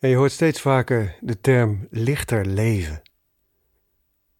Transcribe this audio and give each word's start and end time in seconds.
En 0.00 0.08
je 0.08 0.16
hoort 0.16 0.32
steeds 0.32 0.60
vaker 0.60 1.16
de 1.20 1.40
term 1.40 1.86
lichter 1.90 2.46
leven. 2.46 3.02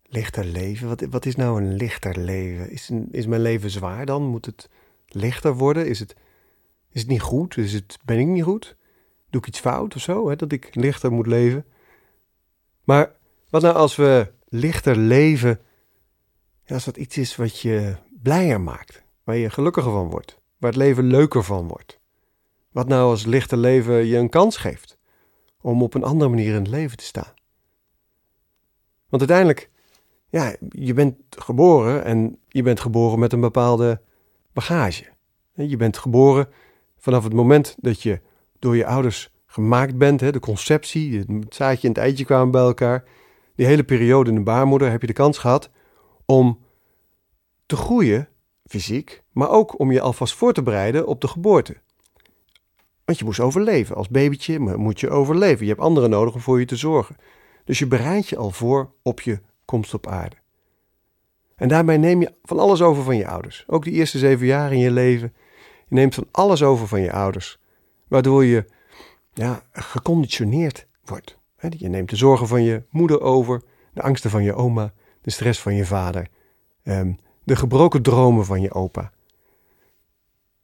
Lichter 0.03 0.45
leven? 0.45 0.89
Wat, 0.89 1.01
wat 1.01 1.27
is 1.27 1.37
nou 1.37 1.63
een 1.63 1.75
lichter 1.75 2.19
leven? 2.19 2.71
Is, 2.71 2.91
is 3.11 3.27
mijn 3.27 3.43
leven 3.43 3.71
zwaar 3.71 4.07
dan? 4.07 4.23
Moet 4.23 4.47
het 4.47 4.69
lichter 5.07 5.55
worden? 5.55 5.87
Is 5.87 5.99
het, 5.99 6.17
is 6.91 7.01
het 7.01 7.11
niet 7.11 7.21
goed? 7.21 7.57
Is 7.57 7.73
het, 7.73 7.99
ben 8.05 8.19
ik 8.19 8.27
niet 8.27 8.43
goed? 8.43 8.77
Doe 9.31 9.41
ik 9.41 9.47
iets 9.47 9.61
fout 9.61 9.95
of 9.95 10.01
zo? 10.01 10.29
Hè? 10.29 10.37
Dat 10.37 10.53
ik 10.53 10.75
lichter 10.75 11.13
moet 11.13 11.27
leven? 11.27 11.65
Maar 12.85 13.13
wat 13.49 13.63
nou 13.63 13.75
als 13.75 13.97
we 13.97 14.33
lichter 14.49 14.97
leven, 14.97 15.61
ja, 16.65 16.75
als 16.75 16.85
dat 16.85 16.97
iets 16.97 17.19
is 17.19 17.37
wat 17.37 17.61
je 17.61 17.97
blijer 18.23 18.61
maakt, 18.61 19.03
waar 19.25 19.37
je 19.37 19.51
gelukkiger 19.51 19.93
van 19.93 20.11
wordt, 20.11 20.39
waar 20.59 20.71
het 20.71 20.81
leven 20.81 21.05
leuker 21.05 21.45
van 21.45 21.69
wordt? 21.69 21.99
Wat 22.71 22.89
nou 22.89 23.11
als 23.11 23.25
lichter 23.25 23.59
leven 23.59 24.07
je 24.07 24.17
een 24.17 24.29
kans 24.29 24.57
geeft? 24.57 24.99
Om 25.61 25.83
op 25.83 25.95
een 25.95 26.05
andere 26.05 26.31
manier 26.31 26.55
in 26.55 26.61
het 26.61 26.69
leven 26.69 26.97
te 26.97 27.05
staan. 27.05 27.33
Want 29.09 29.31
uiteindelijk, 29.31 29.71
ja, 30.29 30.55
je 30.69 30.95
bent 30.95 31.17
geboren 31.29 32.05
en 32.05 32.39
je 32.49 32.63
bent 32.63 32.81
geboren 32.81 33.19
met 33.19 33.33
een 33.33 33.41
bepaalde 33.41 34.01
bagage. 34.53 35.05
Je 35.53 35.77
bent 35.77 35.99
geboren 35.99 36.49
vanaf 36.97 37.25
het 37.25 37.33
moment 37.33 37.77
dat 37.79 38.03
je 38.03 38.21
door 38.59 38.77
je 38.77 38.87
ouders 38.87 39.33
gemaakt 39.47 39.99
bent, 39.99 40.19
de 40.19 40.41
conceptie, 40.41 41.19
het 41.19 41.55
zaadje 41.55 41.89
en 41.89 41.95
het 41.95 42.03
eitje 42.03 42.25
kwamen 42.25 42.51
bij 42.51 42.61
elkaar. 42.61 43.05
Die 43.55 43.67
hele 43.67 43.85
periode 43.85 44.31
in 44.31 44.37
de 44.37 44.43
baarmoeder 44.43 44.91
heb 44.91 45.01
je 45.01 45.07
de 45.07 45.13
kans 45.13 45.39
gehad 45.39 45.71
om 46.25 46.59
te 47.67 47.77
groeien, 47.77 48.29
fysiek, 48.67 49.23
maar 49.33 49.51
ook 49.51 49.79
om 49.79 49.93
je 49.93 50.01
alvast 50.01 50.35
voor 50.35 50.53
te 50.53 50.63
bereiden 50.63 51.07
op 51.07 51.21
de 51.21 51.29
geboorte. 51.29 51.77
Want 53.11 53.23
je 53.23 53.29
moest 53.29 53.41
overleven. 53.41 53.97
Als 53.97 54.09
babytje 54.09 54.59
moet 54.59 55.01
je 55.01 55.11
overleven. 55.11 55.65
Je 55.65 55.71
hebt 55.71 55.85
anderen 55.85 56.11
nodig 56.11 56.35
om 56.35 56.41
voor 56.41 56.59
je 56.61 56.67
te 56.67 56.77
zorgen. 56.77 57.17
Dus 57.65 57.79
je 57.79 57.87
bereidt 57.87 58.29
je 58.29 58.37
al 58.37 58.51
voor 58.51 58.93
op 59.03 59.21
je 59.21 59.41
komst 59.65 59.95
op 59.95 60.07
aarde. 60.07 60.37
En 61.57 61.69
daarbij 61.69 61.97
neem 61.97 62.21
je 62.21 62.33
van 62.43 62.59
alles 62.59 62.83
over 62.83 63.03
van 63.03 63.17
je 63.17 63.27
ouders. 63.27 63.65
Ook 63.67 63.85
die 63.85 63.93
eerste 63.93 64.19
zeven 64.19 64.47
jaar 64.47 64.73
in 64.73 64.79
je 64.79 64.91
leven. 64.91 65.35
Je 65.89 65.95
neemt 65.95 66.15
van 66.15 66.27
alles 66.31 66.63
over 66.63 66.89
van 66.89 67.01
je 67.01 67.13
ouders. 67.13 67.59
Waardoor 68.09 68.45
je 68.45 68.65
ja, 69.33 69.63
geconditioneerd 69.73 70.87
wordt. 71.05 71.39
Je 71.69 71.89
neemt 71.89 72.11
de 72.11 72.17
zorgen 72.17 72.47
van 72.49 72.63
je 72.63 72.83
moeder 72.91 73.21
over, 73.21 73.63
de 73.95 74.03
angsten 74.03 74.31
van 74.31 74.43
je 74.43 74.55
oma, 74.55 74.93
de 75.21 75.31
stress 75.31 75.61
van 75.61 75.75
je 75.75 75.85
vader, 75.85 76.29
ehm, 76.83 77.13
de 77.45 77.57
gebroken 77.57 78.03
dromen 78.03 78.45
van 78.45 78.61
je 78.61 78.73
opa. 78.73 79.13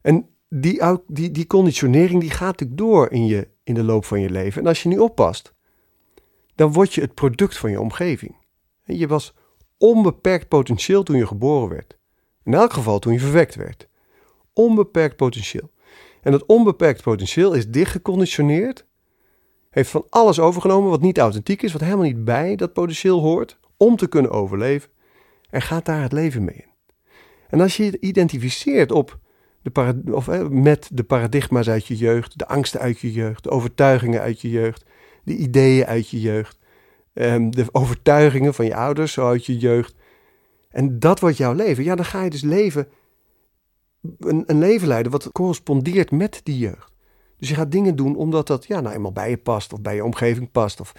En 0.01 0.36
die, 0.49 0.83
die, 1.07 1.31
die 1.31 1.47
conditionering 1.47 2.21
die 2.21 2.31
gaat 2.31 2.61
natuurlijk 2.61 2.79
door 2.79 3.11
in, 3.11 3.27
je, 3.27 3.49
in 3.65 3.75
de 3.75 3.83
loop 3.83 4.05
van 4.05 4.21
je 4.21 4.31
leven. 4.31 4.61
En 4.63 4.69
als 4.69 4.83
je 4.83 4.89
niet 4.89 4.99
oppast, 4.99 5.55
dan 6.55 6.73
word 6.73 6.95
je 6.95 7.01
het 7.01 7.15
product 7.15 7.57
van 7.57 7.71
je 7.71 7.81
omgeving. 7.81 8.37
Je 8.85 9.09
was 9.09 9.35
onbeperkt 9.79 10.49
potentieel 10.49 11.03
toen 11.03 11.17
je 11.17 11.27
geboren 11.27 11.69
werd. 11.69 11.99
In 12.45 12.55
elk 12.55 12.73
geval 12.73 12.99
toen 12.99 13.13
je 13.13 13.21
verwekt 13.21 13.55
werd. 13.55 13.89
Onbeperkt 14.53 15.17
potentieel. 15.17 15.71
En 16.23 16.33
dat 16.33 16.47
onbeperkt 16.47 17.03
potentieel 17.03 17.53
is 17.53 17.71
dicht 17.71 17.91
geconditioneerd. 17.91 18.87
Heeft 19.71 19.91
van 19.91 20.07
alles 20.09 20.39
overgenomen 20.39 20.91
wat 20.91 21.01
niet 21.01 21.19
authentiek 21.19 21.63
is, 21.63 21.73
wat 21.73 21.81
helemaal 21.81 22.05
niet 22.05 22.25
bij 22.25 22.57
dat 22.57 22.73
potentieel 22.73 23.21
hoort, 23.21 23.59
om 23.77 23.97
te 23.97 24.09
kunnen 24.09 24.31
overleven. 24.31 24.91
En 25.51 25.63
gaat 25.63 25.85
daar 25.85 26.03
het 26.03 26.13
leven 26.13 26.45
mee 26.45 26.57
in. 26.57 26.71
En 27.49 27.61
als 27.61 27.77
je 27.77 27.85
je 27.85 28.01
identificeert 28.01 28.93
op 28.93 29.19
of, 30.11 30.49
met 30.49 30.89
de 30.93 31.05
paradigma's 31.05 31.69
uit 31.69 31.87
je 31.87 31.97
jeugd, 31.97 32.39
de 32.39 32.47
angsten 32.47 32.81
uit 32.81 33.01
je 33.01 33.13
jeugd, 33.13 33.43
de 33.43 33.51
overtuigingen 33.51 34.21
uit 34.21 34.41
je 34.41 34.51
jeugd, 34.51 34.85
de 35.25 35.37
ideeën 35.37 35.87
uit 35.87 36.09
je 36.09 36.21
jeugd, 36.21 36.59
um, 37.13 37.51
de 37.51 37.65
overtuigingen 37.73 38.55
van 38.55 38.65
je 38.65 38.75
ouders 38.75 39.13
zo 39.13 39.29
uit 39.29 39.47
je 39.47 39.59
jeugd. 39.59 39.95
En 40.71 40.99
dat 40.99 41.21
wordt 41.21 41.37
jouw 41.37 41.53
leven. 41.53 41.85
Ja, 41.85 41.95
dan 41.95 42.05
ga 42.05 42.23
je 42.23 42.31
dus 42.31 42.43
leven, 42.43 42.89
een, 44.19 44.43
een 44.47 44.59
leven 44.59 44.89
leiden 44.89 45.13
wat 45.13 45.33
correspondeert 45.33 46.11
met 46.11 46.41
die 46.43 46.59
jeugd. 46.59 46.93
Dus 47.39 47.49
je 47.49 47.55
gaat 47.55 47.73
dingen 47.73 47.97
doen 47.97 48.17
omdat 48.17 48.47
dat 48.47 48.67
ja, 48.67 48.81
nou 48.81 48.95
eenmaal 48.95 49.13
bij 49.13 49.31
je 49.31 49.37
past, 49.37 49.73
of 49.73 49.81
bij 49.81 49.95
je 49.95 50.05
omgeving 50.05 50.51
past, 50.51 50.81
of 50.81 50.93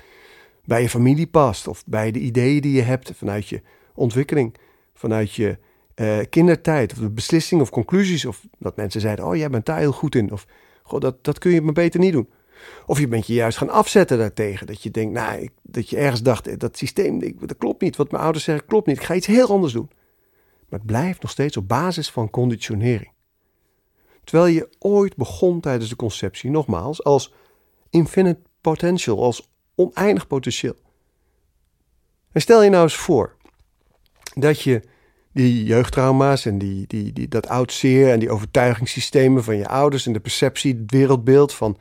bij 0.66 0.82
je 0.82 0.90
familie 0.90 1.28
past, 1.28 1.68
of 1.68 1.84
bij 1.86 2.12
de 2.12 2.20
ideeën 2.20 2.62
die 2.62 2.76
je 2.76 2.82
hebt 2.82 3.12
vanuit 3.16 3.48
je 3.48 3.62
ontwikkeling, 3.94 4.56
vanuit 4.94 5.34
je 5.34 5.58
uh, 6.02 6.20
kindertijd, 6.30 6.92
of 6.92 6.98
de 6.98 7.10
beslissingen 7.10 7.64
of 7.64 7.70
conclusies, 7.70 8.26
of 8.26 8.48
dat 8.60 8.76
mensen 8.76 9.02
zeiden: 9.02 9.26
Oh, 9.26 9.36
jij 9.36 9.50
bent 9.50 9.66
daar 9.66 9.80
heel 9.80 9.92
goed 9.92 10.16
in, 10.16 10.32
of 10.32 10.46
God, 10.84 11.02
dat, 11.02 11.24
dat 11.24 11.40
kun 11.40 11.52
je 11.52 11.62
maar 11.62 11.74
beter 11.74 12.00
niet 12.00 12.14
doen. 12.14 12.30
Of 12.86 13.00
je 13.00 13.08
bent 13.08 13.28
je 13.28 13.34
juist 13.34 13.58
gaan 13.58 13.70
afzetten 13.70 14.18
daartegen. 14.18 14.68
Dat 14.68 14.84
je 14.84 14.92
denkt, 14.92 15.14
nou, 15.14 15.42
ik, 15.42 15.52
dat 15.62 15.90
je 15.90 15.98
ergens 15.98 16.22
dacht, 16.22 16.48
eh, 16.48 16.58
dat 16.58 16.78
systeem, 16.78 17.20
dat 17.40 17.58
klopt 17.58 17.82
niet. 17.82 17.96
Wat 17.96 18.12
mijn 18.12 18.24
ouders 18.24 18.44
zeggen, 18.44 18.66
klopt 18.66 18.88
niet. 18.88 18.98
Ik 18.98 19.04
ga 19.04 19.14
iets 19.14 19.28
heel 19.28 19.48
anders 19.48 19.74
doen. 19.74 19.90
Maar 20.70 20.80
het 20.80 20.88
blijft 20.88 21.22
nog 21.22 21.32
steeds 21.32 21.58
op 21.58 21.68
basis 21.68 22.12
van 22.12 22.30
conditionering. 22.30 23.12
Terwijl 24.24 24.54
je 24.54 24.70
ooit 24.80 25.16
begon 25.16 25.60
tijdens 25.60 25.90
de 25.90 25.96
conceptie, 25.96 26.50
nogmaals, 26.50 27.04
als 27.04 27.34
infinite 27.90 28.40
potential, 28.62 29.24
als 29.24 29.50
oneindig 29.76 30.28
potentieel. 30.28 30.76
En 32.32 32.42
stel 32.42 32.64
je 32.64 32.70
nou 32.70 32.84
eens 32.84 32.96
voor 32.96 33.36
dat 34.36 34.62
je 34.62 34.82
die 35.38 35.64
jeugdtrauma's 35.64 36.46
en 36.46 36.58
die, 36.58 36.88
die, 36.88 37.14
die, 37.14 37.28
dat 37.28 37.48
oud 37.48 37.72
zeer 37.72 38.12
en 38.12 38.20
die 38.20 38.30
overtuigingssystemen 38.30 39.44
van 39.44 39.58
je 39.58 39.68
ouders 39.68 40.06
en 40.06 40.14
de 40.14 40.20
perceptie, 40.20 40.74
het 40.74 40.92
wereldbeeld 40.92 41.54
van 41.54 41.78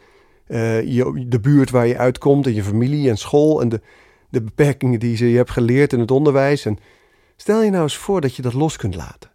uh, 0.48 0.82
je, 0.82 1.24
de 1.28 1.40
buurt 1.40 1.70
waar 1.70 1.86
je 1.86 1.98
uitkomt 1.98 2.46
en 2.46 2.54
je 2.54 2.62
familie 2.62 3.08
en 3.08 3.16
school 3.16 3.60
en 3.60 3.68
de, 3.68 3.80
de 4.28 4.42
beperkingen 4.42 5.00
die 5.00 5.28
je 5.30 5.36
hebt 5.36 5.50
geleerd 5.50 5.92
in 5.92 6.00
het 6.00 6.10
onderwijs. 6.10 6.64
En 6.64 6.78
stel 7.36 7.62
je 7.62 7.70
nou 7.70 7.82
eens 7.82 7.96
voor 7.96 8.20
dat 8.20 8.36
je 8.36 8.42
dat 8.42 8.52
los 8.52 8.76
kunt 8.76 8.94
laten. 8.94 9.30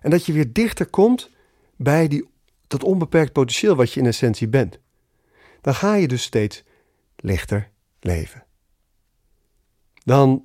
En 0.00 0.10
dat 0.10 0.26
je 0.26 0.32
weer 0.32 0.52
dichter 0.52 0.86
komt 0.86 1.30
bij 1.76 2.08
die, 2.08 2.28
dat 2.66 2.84
onbeperkt 2.84 3.32
potentieel 3.32 3.76
wat 3.76 3.92
je 3.92 4.00
in 4.00 4.06
essentie 4.06 4.48
bent. 4.48 4.78
Dan 5.60 5.74
ga 5.74 5.94
je 5.94 6.08
dus 6.08 6.22
steeds 6.22 6.64
lichter 7.16 7.70
leven. 8.00 8.44
Dan 10.04 10.44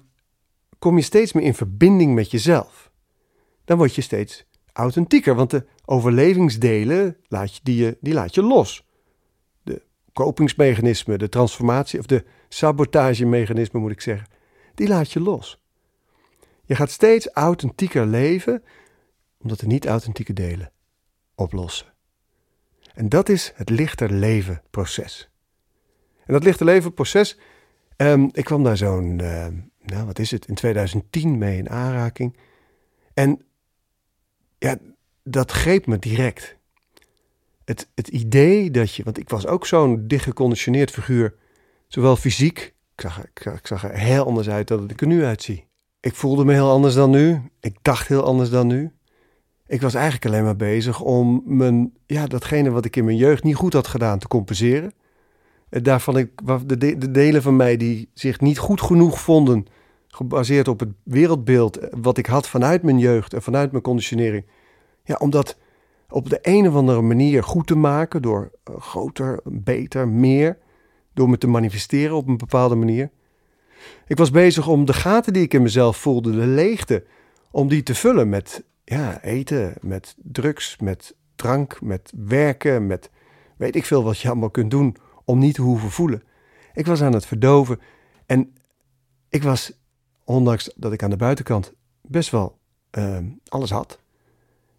kom 0.85 0.97
je 0.97 1.03
steeds 1.03 1.33
meer 1.33 1.43
in 1.43 1.53
verbinding 1.53 2.13
met 2.13 2.31
jezelf. 2.31 2.91
Dan 3.63 3.77
word 3.77 3.95
je 3.95 4.01
steeds 4.01 4.45
authentieker, 4.73 5.35
want 5.35 5.49
de 5.49 5.65
overlevingsdelen 5.85 7.17
laat 7.27 7.55
je, 7.55 7.59
die, 7.63 7.97
die 8.01 8.13
laat 8.13 8.35
je 8.35 8.41
los. 8.41 8.85
De 9.63 9.81
kopingsmechanismen, 10.13 11.19
de 11.19 11.29
transformatie 11.29 11.99
of 11.99 12.05
de 12.05 12.25
sabotagemechanismen 12.49 13.81
moet 13.81 13.91
ik 13.91 14.01
zeggen, 14.01 14.27
die 14.75 14.87
laat 14.87 15.11
je 15.11 15.19
los. 15.19 15.61
Je 16.65 16.75
gaat 16.75 16.91
steeds 16.91 17.29
authentieker 17.29 18.05
leven, 18.05 18.63
omdat 19.39 19.59
de 19.59 19.67
niet-authentieke 19.67 20.33
delen 20.33 20.71
oplossen. 21.35 21.93
En 22.93 23.09
dat 23.09 23.29
is 23.29 23.51
het 23.55 23.69
lichter 23.69 24.11
leven 24.11 24.61
proces. 24.69 25.29
En 26.25 26.33
dat 26.33 26.43
lichter 26.43 26.65
leven 26.65 26.93
proces, 26.93 27.37
um, 27.97 28.29
ik 28.31 28.43
kwam 28.43 28.63
daar 28.63 28.77
zo'n 28.77 29.19
uh, 29.21 29.47
nou 29.85 30.05
wat 30.05 30.19
is 30.19 30.31
het, 30.31 30.47
in 30.47 30.55
2010 30.55 31.37
mee 31.37 31.57
in 31.57 31.69
aanraking. 31.69 32.37
En 33.13 33.41
ja, 34.57 34.77
dat 35.23 35.51
greep 35.51 35.85
me 35.85 35.99
direct. 35.99 36.57
Het, 37.65 37.89
het 37.95 38.07
idee 38.07 38.71
dat 38.71 38.95
je, 38.95 39.03
want 39.03 39.17
ik 39.17 39.29
was 39.29 39.47
ook 39.47 39.65
zo'n 39.65 40.07
dicht 40.07 40.23
geconditioneerd 40.23 40.91
figuur, 40.91 41.35
zowel 41.87 42.15
fysiek, 42.15 42.73
ik 42.95 43.01
zag, 43.01 43.25
ik 43.33 43.67
zag 43.67 43.83
er 43.83 43.97
heel 43.97 44.25
anders 44.25 44.49
uit 44.49 44.67
dan 44.67 44.89
ik 44.89 45.01
er 45.01 45.07
nu 45.07 45.23
uitzie. 45.23 45.67
Ik 45.99 46.15
voelde 46.15 46.45
me 46.45 46.53
heel 46.53 46.71
anders 46.71 46.93
dan 46.93 47.09
nu, 47.09 47.41
ik 47.59 47.77
dacht 47.81 48.07
heel 48.07 48.23
anders 48.23 48.49
dan 48.49 48.67
nu. 48.67 48.91
Ik 49.67 49.81
was 49.81 49.93
eigenlijk 49.93 50.25
alleen 50.25 50.43
maar 50.43 50.55
bezig 50.55 51.01
om 51.01 51.41
mijn, 51.45 51.93
ja, 52.05 52.27
datgene 52.27 52.69
wat 52.69 52.85
ik 52.85 52.95
in 52.95 53.05
mijn 53.05 53.17
jeugd 53.17 53.43
niet 53.43 53.55
goed 53.55 53.73
had 53.73 53.87
gedaan 53.87 54.19
te 54.19 54.27
compenseren. 54.27 54.93
Daarvan 55.81 56.17
ik, 56.17 56.29
de, 56.65 56.97
de 56.97 57.11
delen 57.11 57.41
van 57.41 57.55
mij 57.55 57.77
die 57.77 58.09
zich 58.13 58.39
niet 58.39 58.57
goed 58.57 58.81
genoeg 58.81 59.19
vonden 59.19 59.67
gebaseerd 60.07 60.67
op 60.67 60.79
het 60.79 60.89
wereldbeeld 61.03 61.77
eh, 61.77 61.89
wat 62.01 62.17
ik 62.17 62.25
had 62.25 62.47
vanuit 62.47 62.83
mijn 62.83 62.99
jeugd 62.99 63.33
en 63.33 63.41
vanuit 63.41 63.71
mijn 63.71 63.83
conditionering. 63.83 64.45
Ja, 65.03 65.15
om 65.19 65.29
dat 65.29 65.57
op 66.09 66.29
de 66.29 66.39
een 66.41 66.67
of 66.67 66.75
andere 66.75 67.01
manier 67.01 67.43
goed 67.43 67.67
te 67.67 67.75
maken 67.75 68.21
door 68.21 68.51
eh, 68.63 68.75
groter, 68.81 69.39
beter, 69.43 70.07
meer, 70.07 70.57
door 71.13 71.29
me 71.29 71.37
te 71.37 71.47
manifesteren 71.47 72.15
op 72.15 72.27
een 72.27 72.37
bepaalde 72.37 72.75
manier. 72.75 73.09
Ik 74.07 74.17
was 74.17 74.31
bezig 74.31 74.67
om 74.67 74.85
de 74.85 74.93
gaten 74.93 75.33
die 75.33 75.43
ik 75.43 75.53
in 75.53 75.61
mezelf 75.61 75.97
voelde, 75.97 76.31
de 76.31 76.45
leegte, 76.45 77.03
om 77.51 77.67
die 77.67 77.83
te 77.83 77.95
vullen 77.95 78.29
met 78.29 78.63
ja, 78.83 79.21
eten, 79.21 79.73
met 79.81 80.15
drugs, 80.17 80.77
met 80.79 81.15
drank, 81.35 81.81
met 81.81 82.13
werken, 82.17 82.87
met 82.87 83.09
weet 83.57 83.75
ik 83.75 83.85
veel 83.85 84.03
wat 84.03 84.19
je 84.19 84.29
allemaal 84.29 84.49
kunt 84.49 84.71
doen 84.71 84.97
om 85.25 85.39
niet 85.39 85.55
te 85.55 85.61
hoeven 85.61 85.91
voelen. 85.91 86.23
Ik 86.73 86.85
was 86.85 87.01
aan 87.01 87.13
het 87.13 87.25
verdoven 87.25 87.79
en 88.25 88.55
ik 89.29 89.43
was 89.43 89.71
ondanks 90.23 90.73
dat 90.75 90.93
ik 90.93 91.03
aan 91.03 91.09
de 91.09 91.15
buitenkant 91.15 91.73
best 92.01 92.29
wel 92.29 92.59
ehm, 92.89 93.25
alles 93.47 93.69
had, 93.69 93.99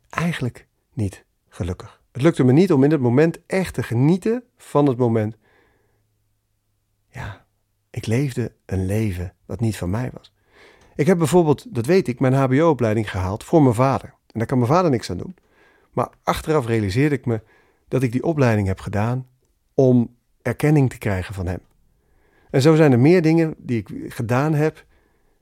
eigenlijk 0.08 0.66
niet 0.93 1.25
gelukkig. 1.48 2.02
Het 2.12 2.22
lukte 2.22 2.44
me 2.44 2.52
niet 2.52 2.72
om 2.72 2.84
in 2.84 2.90
het 2.90 3.00
moment 3.00 3.46
echt 3.46 3.75
te 3.75 3.82
genieten 3.82 4.44
van 4.56 4.87
het 4.87 4.96
moment. 4.96 5.37
Ik 7.96 8.06
leefde 8.06 8.52
een 8.66 8.87
leven 8.87 9.34
dat 9.46 9.60
niet 9.60 9.76
van 9.76 9.90
mij 9.90 10.10
was. 10.12 10.32
Ik 10.94 11.06
heb 11.06 11.19
bijvoorbeeld, 11.19 11.75
dat 11.75 11.87
weet 11.87 12.08
ik, 12.08 12.20
mijn 12.20 12.34
HBO-opleiding 12.34 13.10
gehaald 13.10 13.44
voor 13.44 13.62
mijn 13.62 13.75
vader. 13.75 14.08
En 14.08 14.38
daar 14.38 14.46
kan 14.46 14.58
mijn 14.58 14.70
vader 14.70 14.90
niks 14.90 15.10
aan 15.10 15.16
doen. 15.16 15.37
Maar 15.92 16.08
achteraf 16.22 16.66
realiseerde 16.66 17.14
ik 17.14 17.26
me 17.26 17.42
dat 17.88 18.02
ik 18.02 18.12
die 18.12 18.22
opleiding 18.22 18.66
heb 18.66 18.81
gedaan 18.81 19.26
om 19.75 20.16
erkenning 20.46 20.90
te 20.90 20.98
krijgen 20.98 21.34
van 21.34 21.46
hem. 21.46 21.60
En 22.50 22.62
zo 22.62 22.75
zijn 22.75 22.93
er 22.93 23.00
meer 23.00 23.22
dingen 23.22 23.54
die 23.58 23.78
ik 23.78 24.12
gedaan 24.14 24.54
heb. 24.54 24.84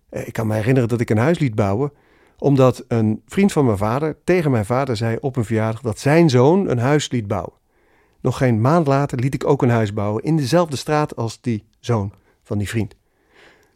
Eh, 0.08 0.26
ik 0.26 0.32
kan 0.32 0.46
me 0.46 0.54
herinneren 0.54 0.88
dat 0.88 1.00
ik 1.00 1.10
een 1.10 1.18
huis 1.18 1.38
liet 1.38 1.54
bouwen, 1.54 1.92
omdat 2.38 2.84
een 2.88 3.22
vriend 3.26 3.52
van 3.52 3.64
mijn 3.64 3.76
vader 3.76 4.16
tegen 4.24 4.50
mijn 4.50 4.64
vader 4.64 4.96
zei 4.96 5.16
op 5.20 5.36
een 5.36 5.44
verjaardag 5.44 5.80
dat 5.80 5.98
zijn 5.98 6.30
zoon 6.30 6.68
een 6.68 6.78
huis 6.78 7.10
liet 7.10 7.26
bouwen. 7.26 7.52
Nog 8.20 8.36
geen 8.36 8.60
maand 8.60 8.86
later 8.86 9.18
liet 9.18 9.34
ik 9.34 9.46
ook 9.46 9.62
een 9.62 9.70
huis 9.70 9.92
bouwen 9.92 10.22
in 10.22 10.36
dezelfde 10.36 10.76
straat 10.76 11.16
als 11.16 11.40
die 11.40 11.64
zoon 11.80 12.12
van 12.42 12.58
die 12.58 12.68
vriend. 12.68 12.94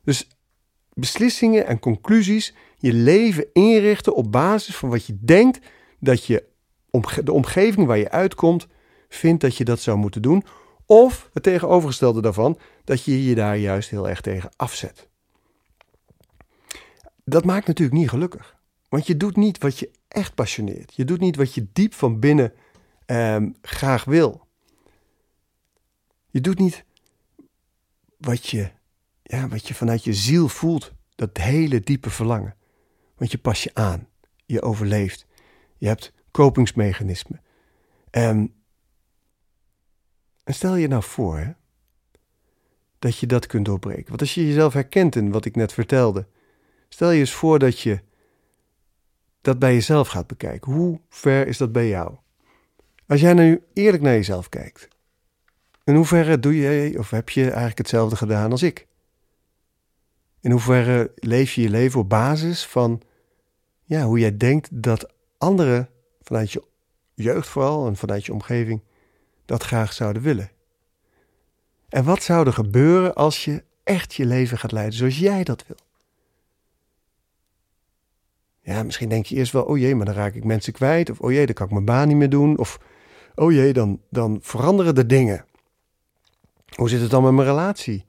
Dus 0.04 0.28
beslissingen 0.94 1.66
en 1.66 1.78
conclusies, 1.78 2.54
je 2.76 2.92
leven 2.92 3.46
inrichten 3.52 4.14
op 4.14 4.32
basis 4.32 4.76
van 4.76 4.88
wat 4.88 5.06
je 5.06 5.16
denkt 5.20 5.60
dat 6.00 6.24
je 6.24 6.44
de 7.24 7.32
omgeving 7.32 7.86
waar 7.86 7.98
je 7.98 8.10
uitkomt 8.10 8.66
vindt 9.08 9.40
dat 9.40 9.56
je 9.56 9.64
dat 9.64 9.80
zou 9.80 9.98
moeten 9.98 10.22
doen. 10.22 10.44
Of 10.90 11.30
het 11.32 11.42
tegenovergestelde 11.42 12.20
daarvan, 12.20 12.58
dat 12.84 13.04
je 13.04 13.24
je 13.24 13.34
daar 13.34 13.56
juist 13.56 13.90
heel 13.90 14.08
erg 14.08 14.20
tegen 14.20 14.50
afzet. 14.56 15.08
Dat 17.24 17.44
maakt 17.44 17.66
natuurlijk 17.66 17.98
niet 17.98 18.08
gelukkig. 18.08 18.56
Want 18.88 19.06
je 19.06 19.16
doet 19.16 19.36
niet 19.36 19.58
wat 19.58 19.78
je 19.78 19.90
echt 20.08 20.34
passioneert. 20.34 20.94
Je 20.94 21.04
doet 21.04 21.20
niet 21.20 21.36
wat 21.36 21.54
je 21.54 21.66
diep 21.72 21.94
van 21.94 22.20
binnen 22.20 22.52
um, 23.06 23.56
graag 23.62 24.04
wil. 24.04 24.46
Je 26.30 26.40
doet 26.40 26.58
niet 26.58 26.84
wat 28.16 28.46
je, 28.46 28.70
ja, 29.22 29.48
wat 29.48 29.68
je 29.68 29.74
vanuit 29.74 30.04
je 30.04 30.14
ziel 30.14 30.48
voelt. 30.48 30.92
Dat 31.14 31.36
hele 31.36 31.80
diepe 31.80 32.10
verlangen. 32.10 32.56
Want 33.16 33.30
je 33.30 33.38
pas 33.38 33.62
je 33.62 33.70
aan. 33.74 34.08
Je 34.46 34.62
overleeft. 34.62 35.26
Je 35.76 35.86
hebt 35.86 36.12
kopingsmechanismen. 36.30 37.40
Um, 38.10 38.56
en 40.48 40.54
stel 40.54 40.76
je 40.76 40.88
nou 40.88 41.02
voor 41.02 41.54
dat 42.98 43.18
je 43.18 43.26
dat 43.26 43.46
kunt 43.46 43.64
doorbreken. 43.64 44.08
Want 44.08 44.20
als 44.20 44.34
je 44.34 44.46
jezelf 44.46 44.72
herkent 44.72 45.16
in 45.16 45.30
wat 45.30 45.44
ik 45.44 45.56
net 45.56 45.72
vertelde, 45.72 46.26
stel 46.88 47.10
je 47.10 47.20
eens 47.20 47.32
voor 47.32 47.58
dat 47.58 47.80
je 47.80 48.00
dat 49.40 49.58
bij 49.58 49.74
jezelf 49.74 50.08
gaat 50.08 50.26
bekijken. 50.26 50.72
Hoe 50.72 51.00
ver 51.08 51.46
is 51.46 51.58
dat 51.58 51.72
bij 51.72 51.88
jou? 51.88 52.16
Als 53.06 53.20
jij 53.20 53.32
nu 53.32 53.62
eerlijk 53.72 54.02
naar 54.02 54.12
jezelf 54.12 54.48
kijkt, 54.48 54.88
in 55.84 55.94
hoeverre 55.94 56.38
doe 56.38 56.56
je 56.56 56.98
of 56.98 57.10
heb 57.10 57.28
je 57.28 57.42
eigenlijk 57.42 57.78
hetzelfde 57.78 58.16
gedaan 58.16 58.50
als 58.50 58.62
ik? 58.62 58.86
In 60.40 60.50
hoeverre 60.50 61.12
leef 61.14 61.52
je 61.52 61.62
je 61.62 61.70
leven 61.70 62.00
op 62.00 62.08
basis 62.08 62.66
van 62.66 63.02
ja, 63.84 64.02
hoe 64.02 64.18
jij 64.18 64.36
denkt 64.36 64.82
dat 64.82 65.12
anderen 65.38 65.88
vanuit 66.22 66.52
je 66.52 66.62
jeugd 67.14 67.48
vooral 67.48 67.86
en 67.86 67.96
vanuit 67.96 68.26
je 68.26 68.32
omgeving 68.32 68.82
dat 69.48 69.62
graag 69.62 69.92
zouden 69.92 70.22
willen? 70.22 70.50
En 71.88 72.04
wat 72.04 72.22
zou 72.22 72.46
er 72.46 72.52
gebeuren 72.52 73.14
als 73.14 73.44
je 73.44 73.64
echt 73.84 74.14
je 74.14 74.26
leven 74.26 74.58
gaat 74.58 74.72
leiden 74.72 74.98
zoals 74.98 75.18
jij 75.18 75.44
dat 75.44 75.64
wil? 75.66 75.76
Ja, 78.60 78.82
misschien 78.82 79.08
denk 79.08 79.26
je 79.26 79.36
eerst 79.36 79.52
wel, 79.52 79.62
oh 79.62 79.78
jee, 79.78 79.94
maar 79.94 80.06
dan 80.06 80.14
raak 80.14 80.34
ik 80.34 80.44
mensen 80.44 80.72
kwijt. 80.72 81.10
Of 81.10 81.20
oh 81.20 81.32
jee, 81.32 81.46
dan 81.46 81.54
kan 81.54 81.66
ik 81.66 81.72
mijn 81.72 81.84
baan 81.84 82.08
niet 82.08 82.16
meer 82.16 82.30
doen. 82.30 82.58
Of 82.58 82.80
oh 83.34 83.52
jee, 83.52 83.72
dan, 83.72 84.00
dan 84.10 84.38
veranderen 84.42 84.94
de 84.94 85.06
dingen. 85.06 85.44
Hoe 86.74 86.88
zit 86.88 87.00
het 87.00 87.10
dan 87.10 87.22
met 87.22 87.32
mijn 87.32 87.48
relatie? 87.48 88.04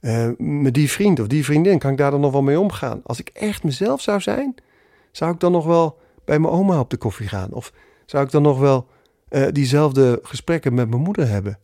Uh, 0.00 0.30
met 0.38 0.74
die 0.74 0.90
vriend 0.90 1.20
of 1.20 1.26
die 1.26 1.44
vriendin, 1.44 1.78
kan 1.78 1.90
ik 1.90 1.96
daar 1.96 2.10
dan 2.10 2.20
nog 2.20 2.32
wel 2.32 2.42
mee 2.42 2.60
omgaan? 2.60 3.00
Als 3.04 3.20
ik 3.20 3.28
echt 3.28 3.64
mezelf 3.64 4.00
zou 4.00 4.20
zijn, 4.20 4.54
zou 5.12 5.32
ik 5.32 5.40
dan 5.40 5.52
nog 5.52 5.64
wel 5.64 5.98
bij 6.24 6.38
mijn 6.38 6.52
oma 6.52 6.80
op 6.80 6.90
de 6.90 6.96
koffie 6.96 7.28
gaan? 7.28 7.52
Of 7.52 7.72
zou 8.06 8.24
ik 8.24 8.30
dan 8.30 8.42
nog 8.42 8.58
wel 8.58 8.86
uh, 9.30 9.46
diezelfde 9.52 10.18
gesprekken 10.22 10.74
met 10.74 10.88
mijn 10.88 11.02
moeder 11.02 11.28
hebben? 11.28 11.58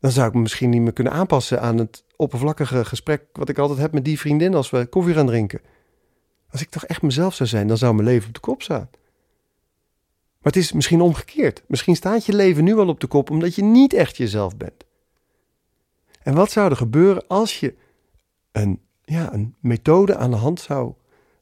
Dan 0.00 0.10
zou 0.10 0.28
ik 0.28 0.34
me 0.34 0.40
misschien 0.40 0.70
niet 0.70 0.80
meer 0.80 0.92
kunnen 0.92 1.12
aanpassen 1.12 1.60
aan 1.60 1.78
het 1.78 2.04
oppervlakkige 2.16 2.84
gesprek 2.84 3.22
wat 3.32 3.48
ik 3.48 3.58
altijd 3.58 3.78
heb 3.78 3.92
met 3.92 4.04
die 4.04 4.18
vriendin 4.18 4.54
als 4.54 4.70
we 4.70 4.86
koffie 4.86 5.14
gaan 5.14 5.26
drinken. 5.26 5.60
Als 6.50 6.60
ik 6.60 6.70
toch 6.70 6.84
echt 6.84 7.02
mezelf 7.02 7.34
zou 7.34 7.48
zijn, 7.48 7.68
dan 7.68 7.76
zou 7.76 7.94
mijn 7.94 8.06
leven 8.06 8.28
op 8.28 8.34
de 8.34 8.40
kop 8.40 8.62
staan. 8.62 8.88
Maar 10.38 10.52
het 10.52 10.56
is 10.56 10.72
misschien 10.72 11.00
omgekeerd. 11.00 11.62
Misschien 11.66 11.96
staat 11.96 12.26
je 12.26 12.34
leven 12.34 12.64
nu 12.64 12.76
al 12.76 12.88
op 12.88 13.00
de 13.00 13.06
kop 13.06 13.30
omdat 13.30 13.54
je 13.54 13.62
niet 13.62 13.92
echt 13.92 14.16
jezelf 14.16 14.56
bent. 14.56 14.84
En 16.22 16.34
wat 16.34 16.50
zou 16.50 16.70
er 16.70 16.76
gebeuren 16.76 17.26
als 17.26 17.60
je 17.60 17.74
een, 18.52 18.80
ja, 19.04 19.32
een 19.32 19.54
methode 19.60 20.16
aan 20.16 20.30
de 20.30 20.36
hand 20.36 20.60
zou 20.60 20.92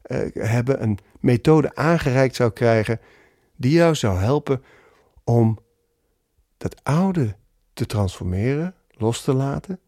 uh, 0.06 0.18
hebben, 0.32 0.82
een 0.82 0.98
methode 1.20 1.74
aangereikt 1.74 2.34
zou 2.34 2.50
krijgen, 2.50 3.00
die 3.56 3.72
jou 3.72 3.94
zou 3.94 4.18
helpen 4.18 4.62
om 5.24 5.58
dat 6.56 6.84
oude 6.84 7.36
te 7.72 7.86
transformeren, 7.86 8.74
los 8.90 9.22
te 9.22 9.34
laten 9.34 9.80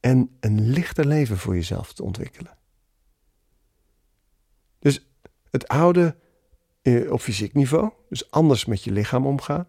en 0.00 0.36
een 0.40 0.60
lichter 0.60 1.06
leven 1.06 1.38
voor 1.38 1.54
jezelf 1.54 1.92
te 1.92 2.02
ontwikkelen. 2.02 2.56
Dus 4.78 5.08
het 5.50 5.68
oude 5.68 6.16
eh, 6.82 7.12
op 7.12 7.20
fysiek 7.20 7.54
niveau, 7.54 7.90
dus 8.08 8.30
anders 8.30 8.64
met 8.64 8.84
je 8.84 8.92
lichaam 8.92 9.26
omgaan. 9.26 9.68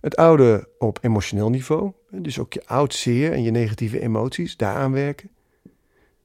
Het 0.00 0.16
oude 0.16 0.68
op 0.78 0.98
emotioneel 1.02 1.50
niveau, 1.50 1.92
dus 2.10 2.38
ook 2.38 2.52
je 2.52 2.66
oud 2.66 2.94
zeer 2.94 3.32
en 3.32 3.42
je 3.42 3.50
negatieve 3.50 4.00
emoties, 4.00 4.56
daaraan 4.56 4.92
werken. 4.92 5.30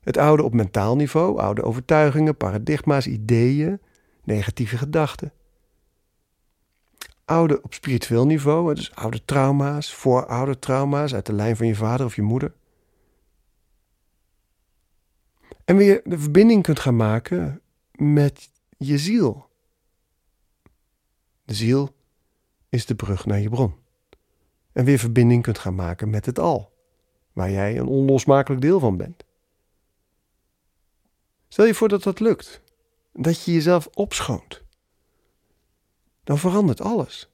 Het 0.01 0.17
oude 0.17 0.43
op 0.43 0.53
mentaal 0.53 0.95
niveau, 0.95 1.39
oude 1.39 1.63
overtuigingen, 1.63 2.37
paradigma's, 2.37 3.07
ideeën, 3.07 3.81
negatieve 4.23 4.77
gedachten. 4.77 5.33
Oude 7.25 7.61
op 7.61 7.73
spiritueel 7.73 8.25
niveau, 8.25 8.73
dus 8.73 8.95
oude 8.95 9.25
trauma's, 9.25 9.93
vooroude 9.93 10.59
trauma's 10.59 11.13
uit 11.13 11.25
de 11.25 11.33
lijn 11.33 11.55
van 11.55 11.67
je 11.67 11.75
vader 11.75 12.05
of 12.05 12.15
je 12.15 12.21
moeder. 12.21 12.53
En 15.65 15.77
weer 15.77 16.01
de 16.03 16.19
verbinding 16.19 16.63
kunt 16.63 16.79
gaan 16.79 16.95
maken 16.95 17.61
met 17.91 18.49
je 18.77 18.97
ziel. 18.97 19.49
De 21.45 21.53
ziel 21.53 21.95
is 22.69 22.85
de 22.85 22.95
brug 22.95 23.25
naar 23.25 23.39
je 23.39 23.49
bron. 23.49 23.75
En 24.71 24.85
weer 24.85 24.99
verbinding 24.99 25.43
kunt 25.43 25.57
gaan 25.57 25.75
maken 25.75 26.09
met 26.09 26.25
het 26.25 26.39
al, 26.39 26.73
waar 27.33 27.51
jij 27.51 27.77
een 27.77 27.87
onlosmakelijk 27.87 28.61
deel 28.61 28.79
van 28.79 28.97
bent. 28.97 29.23
Stel 31.47 31.65
je 31.65 31.73
voor 31.73 31.89
dat 31.89 32.03
dat 32.03 32.19
lukt, 32.19 32.61
dat 33.11 33.43
je 33.43 33.53
jezelf 33.53 33.87
opschoont. 33.93 34.62
Dan 36.23 36.37
verandert 36.37 36.81
alles. 36.81 37.29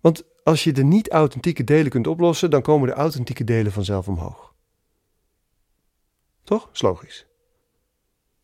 Want 0.00 0.24
als 0.44 0.64
je 0.64 0.72
de 0.72 0.84
niet-authentieke 0.84 1.64
delen 1.64 1.90
kunt 1.90 2.06
oplossen, 2.06 2.50
dan 2.50 2.62
komen 2.62 2.88
de 2.88 2.94
authentieke 2.94 3.44
delen 3.44 3.72
vanzelf 3.72 4.08
omhoog. 4.08 4.54
Toch? 6.42 6.70
Is 6.72 6.82
logisch. 6.82 7.26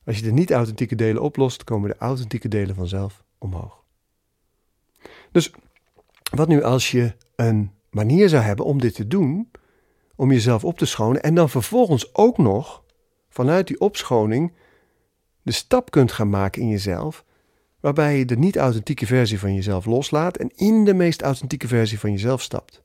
Als 0.04 0.16
je 0.16 0.24
de 0.24 0.32
niet-authentieke 0.32 0.94
delen 0.94 1.22
oplost, 1.22 1.64
komen 1.64 1.90
de 1.90 1.96
authentieke 1.96 2.48
delen 2.48 2.74
vanzelf 2.74 3.24
omhoog. 3.38 3.84
Dus 5.32 5.52
wat 6.34 6.48
nu 6.48 6.62
als 6.62 6.90
je 6.90 7.14
een 7.36 7.72
manier 7.90 8.28
zou 8.28 8.42
hebben 8.42 8.64
om 8.64 8.80
dit 8.80 8.94
te 8.94 9.06
doen, 9.06 9.50
om 10.16 10.32
jezelf 10.32 10.64
op 10.64 10.78
te 10.78 10.86
schonen 10.86 11.22
en 11.22 11.34
dan 11.34 11.50
vervolgens 11.50 12.14
ook 12.14 12.38
nog 12.38 12.84
vanuit 13.28 13.66
die 13.66 13.80
opschoning 13.80 14.52
de 15.42 15.52
stap 15.52 15.90
kunt 15.90 16.12
gaan 16.12 16.30
maken 16.30 16.62
in 16.62 16.68
jezelf, 16.68 17.24
waarbij 17.80 18.18
je 18.18 18.24
de 18.24 18.36
niet-authentieke 18.36 19.06
versie 19.06 19.38
van 19.38 19.54
jezelf 19.54 19.84
loslaat 19.84 20.36
en 20.36 20.50
in 20.54 20.84
de 20.84 20.94
meest 20.94 21.22
authentieke 21.22 21.68
versie 21.68 21.98
van 21.98 22.10
jezelf 22.10 22.42
stapt. 22.42 22.82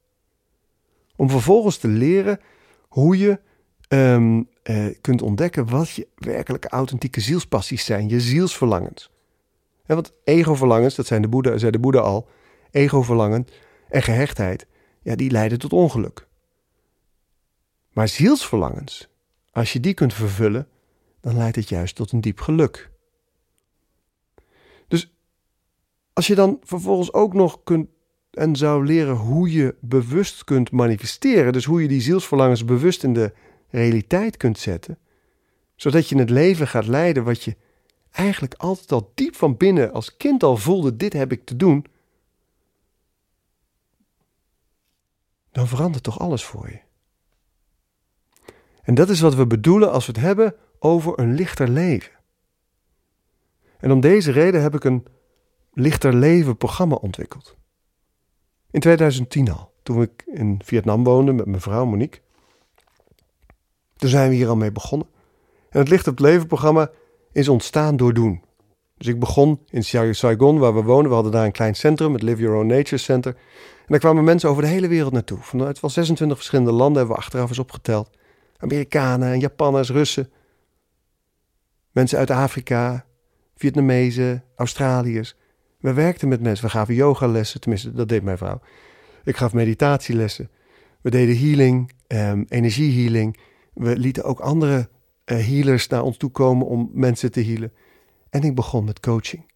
Om 1.16 1.30
vervolgens 1.30 1.78
te 1.78 1.88
leren 1.88 2.40
hoe 2.88 3.18
je 3.18 3.40
um, 3.90 4.50
uh, 4.64 4.88
kunt 5.02 5.22
ontdekken 5.22 5.70
wat 5.70 5.90
je 5.90 6.08
werkelijke 6.16 6.70
authentieke 6.70 7.20
zielspassies 7.20 7.86
zijn, 7.86 8.10
je 8.10 8.22
zielsverlangens. 8.22 9.12
En 9.86 9.96
want 9.96 10.14
ego-verlangens, 10.24 10.96
dat 10.96 11.06
zijn 11.06 11.22
de 11.22 11.28
Boeddha, 11.28 11.58
zei 11.58 11.72
de 11.72 11.80
Boeddha 11.80 12.02
al, 12.02 12.30
ego-verlangen 12.72 13.48
en 13.90 14.02
gehechtheid, 14.02 14.68
ja, 15.02 15.16
die 15.16 15.32
leiden 15.32 15.60
tot 15.60 15.74
ongeluk. 15.74 16.28
Maar 17.92 18.08
zielsverlangens, 18.08 19.10
als 19.52 19.74
je 19.74 19.80
die 19.80 19.94
kunt 19.94 20.14
vervullen, 20.14 20.68
dan 21.22 21.38
leidt 21.38 21.56
het 21.56 21.70
juist 21.70 21.96
tot 21.96 22.12
een 22.12 22.22
diep 22.22 22.40
geluk. 22.40 22.92
Dus 24.88 25.14
als 26.16 26.28
je 26.28 26.36
dan 26.36 26.60
vervolgens 26.64 27.14
ook 27.14 27.34
nog 27.34 27.64
kunt 27.64 27.90
en 28.32 28.56
zou 28.56 28.86
leren 28.86 29.16
hoe 29.16 29.52
je 29.52 29.76
bewust 29.80 30.44
kunt 30.44 30.72
manifesteren, 30.72 31.54
dus 31.54 31.66
hoe 31.66 31.82
je 31.82 31.88
die 31.88 32.02
zielsverlangens 32.02 32.66
bewust 32.66 33.04
in 33.04 33.14
de 33.14 33.34
realiteit 33.70 34.38
kunt 34.38 34.58
zetten, 34.58 34.98
zodat 35.76 36.10
je 36.10 36.18
het 36.18 36.30
leven 36.30 36.68
gaat 36.68 36.88
leiden 36.88 37.24
wat 37.24 37.44
je 37.44 37.56
eigenlijk 38.12 38.54
altijd 38.54 38.92
al 38.92 39.12
diep 39.16 39.36
van 39.36 39.58
binnen 39.58 39.94
als 39.94 40.18
kind 40.18 40.44
al 40.44 40.58
voelde: 40.58 40.96
dit 40.96 41.14
heb 41.14 41.32
ik 41.32 41.46
te 41.46 41.56
doen, 41.56 41.86
dan 45.52 45.68
verandert 45.68 46.04
toch 46.04 46.20
alles 46.20 46.44
voor 46.44 46.70
je. 46.70 46.80
En 48.84 48.96
dat 48.96 49.10
is 49.10 49.20
wat 49.20 49.36
we 49.36 49.48
bedoelen 49.48 49.92
als 49.92 50.06
we 50.06 50.12
het 50.12 50.22
hebben 50.22 50.56
over 50.80 51.20
een 51.20 51.34
lichter 51.34 51.70
leven. 51.70 52.14
En 53.78 53.92
om 53.92 54.00
deze 54.00 54.32
reden 54.32 54.62
heb 54.62 54.76
ik 54.76 54.84
een 54.84 55.08
lichter 55.76 56.14
leven 56.14 56.58
programma 56.58 56.96
ontwikkeld. 56.96 57.56
In 58.72 58.80
2010 58.80 59.52
al, 59.52 59.72
toen 59.84 60.02
ik 60.02 60.24
in 60.26 60.62
Vietnam 60.64 61.04
woonde 61.04 61.34
met 61.34 61.46
mijn 61.46 61.62
vrouw 61.62 61.86
Monique. 61.86 62.22
Toen 63.96 64.10
zijn 64.10 64.30
we 64.30 64.36
hier 64.36 64.48
al 64.48 64.56
mee 64.56 64.72
begonnen. 64.72 65.08
En 65.70 65.80
het 65.80 65.90
Licht 65.90 66.08
op 66.08 66.18
het 66.18 66.26
Leven 66.26 66.48
programma 66.48 66.92
is 67.32 67.48
ontstaan 67.48 67.98
door 67.98 68.14
doen. 68.14 68.44
Dus 68.98 69.08
ik 69.08 69.20
begon 69.20 69.60
in 69.70 69.84
Saigon, 70.16 70.60
waar 70.60 70.76
we 70.76 70.82
wonen. 70.82 71.08
We 71.08 71.14
hadden 71.14 71.32
daar 71.32 71.46
een 71.46 71.52
klein 71.52 71.76
centrum, 71.76 72.14
het 72.14 72.22
Live 72.22 72.42
Your 72.42 72.58
Own 72.58 72.68
Nature 72.68 72.98
Center. 72.98 73.34
En 73.34 73.86
daar 73.88 74.00
kwamen 74.00 74.24
mensen 74.24 74.50
over 74.50 74.62
de 74.62 74.70
hele 74.70 74.88
wereld 74.88 75.14
naartoe. 75.14 75.38
Vanuit 75.42 75.80
wel 75.80 75.90
26 75.90 76.38
verschillende 76.38 76.72
landen 76.72 76.98
hebben 76.98 77.16
we 77.16 77.22
achteraf 77.22 77.50
eens 77.50 77.60
opgeteld. 77.60 78.10
Amerikanen, 78.58 79.40
Japanners, 79.40 79.90
Russen. 79.90 80.32
Mensen 81.92 82.18
uit 82.18 82.30
Afrika, 82.32 83.06
Vietnamezen, 83.56 84.44
Australiërs. 84.56 85.36
We 85.86 85.94
werkten 85.94 86.28
met 86.28 86.42
mensen. 86.42 86.66
We 86.66 86.72
gaven 86.72 86.94
yogalessen, 86.94 87.60
tenminste, 87.60 87.94
dat 87.94 88.10
deed 88.10 88.24
mijn 88.24 88.38
vrouw. 88.38 88.60
Ik 89.24 89.38
gaf 89.38 89.54
meditatielessen. 89.54 90.50
We 91.02 91.10
deden 91.10 91.38
healing, 91.38 91.92
eh, 92.08 92.32
energiehealing. 92.48 93.38
We 93.74 93.98
lieten 93.98 94.24
ook 94.24 94.40
andere 94.40 94.90
uh, 95.26 95.38
healers 95.38 95.88
naar 95.88 96.04
ons 96.04 96.18
toe 96.18 96.30
komen 96.30 96.68
om 96.68 96.90
mensen 96.94 97.32
te 97.32 97.44
healen. 97.44 97.74
En 98.30 98.42
ik 98.42 98.56
begon 98.56 98.86
met 98.86 99.00
coaching. 99.00 99.52